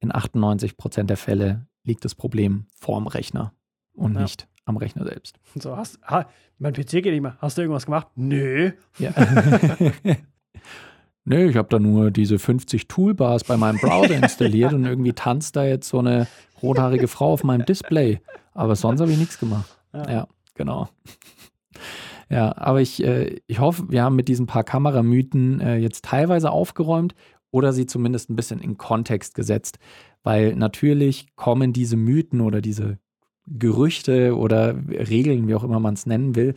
In 0.01 0.15
98 0.15 0.77
Prozent 0.77 1.11
der 1.11 1.17
Fälle 1.17 1.67
liegt 1.85 2.05
das 2.05 2.15
Problem 2.15 2.67
vorm 2.75 3.07
Rechner 3.07 3.53
und 3.95 4.15
Ja. 4.15 4.23
nicht 4.23 4.49
am 4.71 4.79
Rechner 4.79 5.05
selbst. 5.05 5.39
So 5.55 5.77
hast, 5.77 6.01
ha, 6.03 6.27
mein 6.59 6.73
PC 6.73 6.91
geht 7.03 7.07
nicht 7.13 7.21
mehr. 7.21 7.37
Hast 7.41 7.59
du 7.59 7.63
irgendwas 7.63 7.85
gemacht? 7.85 8.09
Nö. 8.17 8.73
Ja. 8.99 9.13
Nö, 11.25 11.51
ich 11.51 11.57
habe 11.57 11.69
da 11.69 11.79
nur 11.79 12.11
diese 12.11 12.39
50 12.39 12.89
Toolbars 12.89 13.45
bei 13.45 13.57
meinem 13.57 13.79
Browser 13.79 14.17
installiert 14.17 14.73
und 14.73 14.85
irgendwie 14.85 15.13
tanzt 15.13 15.55
da 15.55 15.65
jetzt 15.65 15.89
so 15.89 15.99
eine 15.99 16.27
rothaarige 16.63 17.09
Frau 17.09 17.33
auf 17.33 17.45
meinem 17.45 17.67
Display. 17.67 18.21
Aber 18.53 18.75
sonst 18.75 19.01
habe 19.01 19.13
ich 19.13 19.19
nichts 19.19 19.39
gemacht. 19.39 19.79
Ja. 19.93 20.11
Ja, 20.11 20.29
genau. 20.55 20.89
Ja, 22.31 22.57
aber 22.57 22.81
ich, 22.81 23.03
äh, 23.05 23.41
ich 23.49 23.59
hoffe, 23.59 23.91
wir 23.91 24.05
haben 24.05 24.17
mit 24.17 24.29
diesen 24.29 24.47
paar 24.47 24.65
Kameramythen 24.65 25.61
äh, 25.61 25.77
jetzt 25.77 26.05
teilweise 26.05 26.51
aufgeräumt 26.51 27.15
oder 27.51 27.73
sie 27.73 27.87
zumindest 27.87 28.31
ein 28.31 28.37
bisschen 28.37 28.61
in 28.61 28.79
Kontext 28.79 29.35
gesetzt, 29.35 29.79
weil 30.23 30.55
natürlich 30.55 31.35
kommen 31.35 31.73
diese 31.73 31.97
Mythen 31.97 32.41
oder 32.41 32.61
diese 32.61 32.99
Gerüchte 33.51 34.37
oder 34.37 34.75
Regeln, 34.89 35.49
wie 35.49 35.55
auch 35.55 35.65
immer 35.65 35.81
man 35.81 35.95
es 35.95 36.07
nennen 36.07 36.37
will, 36.37 36.55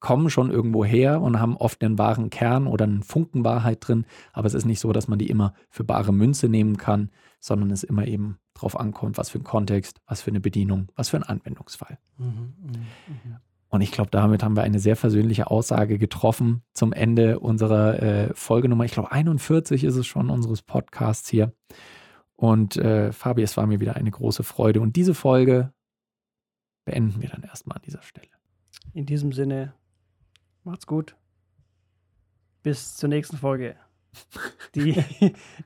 kommen 0.00 0.28
schon 0.28 0.50
irgendwo 0.50 0.84
her 0.84 1.22
und 1.22 1.40
haben 1.40 1.56
oft 1.56 1.82
einen 1.82 1.96
wahren 1.96 2.28
Kern 2.28 2.66
oder 2.66 2.84
einen 2.84 3.02
Funken 3.02 3.42
Wahrheit 3.42 3.78
drin, 3.80 4.04
aber 4.34 4.46
es 4.46 4.52
ist 4.52 4.66
nicht 4.66 4.80
so, 4.80 4.92
dass 4.92 5.08
man 5.08 5.18
die 5.18 5.28
immer 5.28 5.54
für 5.70 5.82
bare 5.82 6.12
Münze 6.12 6.48
nehmen 6.50 6.76
kann, 6.76 7.10
sondern 7.40 7.70
es 7.70 7.84
immer 7.84 8.06
eben 8.06 8.36
drauf 8.52 8.78
ankommt, 8.78 9.16
was 9.16 9.30
für 9.30 9.38
ein 9.38 9.44
Kontext, 9.44 10.00
was 10.06 10.20
für 10.20 10.30
eine 10.30 10.40
Bedienung, 10.40 10.88
was 10.94 11.08
für 11.08 11.16
ein 11.16 11.22
Anwendungsfall. 11.22 11.98
Mhm, 12.18 12.26
mhm, 12.26 12.72
mhm. 13.06 13.36
Und 13.70 13.80
ich 13.80 13.92
glaube, 13.92 14.10
damit 14.10 14.44
haben 14.44 14.56
wir 14.56 14.62
eine 14.62 14.78
sehr 14.78 14.94
versöhnliche 14.94 15.50
Aussage 15.50 15.98
getroffen 15.98 16.62
zum 16.74 16.92
Ende 16.92 17.40
unserer 17.40 18.02
äh, 18.02 18.34
Folgenummer. 18.34 18.84
Ich 18.84 18.92
glaube, 18.92 19.10
41 19.10 19.84
ist 19.84 19.96
es 19.96 20.06
schon 20.06 20.30
unseres 20.30 20.62
Podcasts 20.62 21.28
hier. 21.28 21.52
Und 22.36 22.76
äh, 22.76 23.10
Fabi, 23.10 23.42
es 23.42 23.56
war 23.56 23.66
mir 23.66 23.80
wieder 23.80 23.96
eine 23.96 24.10
große 24.10 24.44
Freude. 24.44 24.80
Und 24.80 24.96
diese 24.96 25.14
Folge 25.14 25.72
beenden 26.84 27.20
wir 27.20 27.28
dann 27.28 27.42
erstmal 27.42 27.76
an 27.78 27.82
dieser 27.82 28.02
Stelle. 28.02 28.28
In 28.92 29.06
diesem 29.06 29.32
Sinne, 29.32 29.74
macht's 30.62 30.86
gut. 30.86 31.16
Bis 32.62 32.96
zur 32.96 33.08
nächsten 33.08 33.36
Folge, 33.36 33.76
die, 34.74 35.02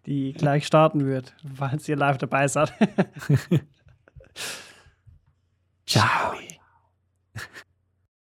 die 0.06 0.32
gleich 0.32 0.66
starten 0.66 1.06
wird, 1.06 1.34
falls 1.54 1.88
ihr 1.88 1.96
live 1.96 2.18
dabei 2.18 2.48
seid. 2.48 2.72
Ciao. 5.86 6.34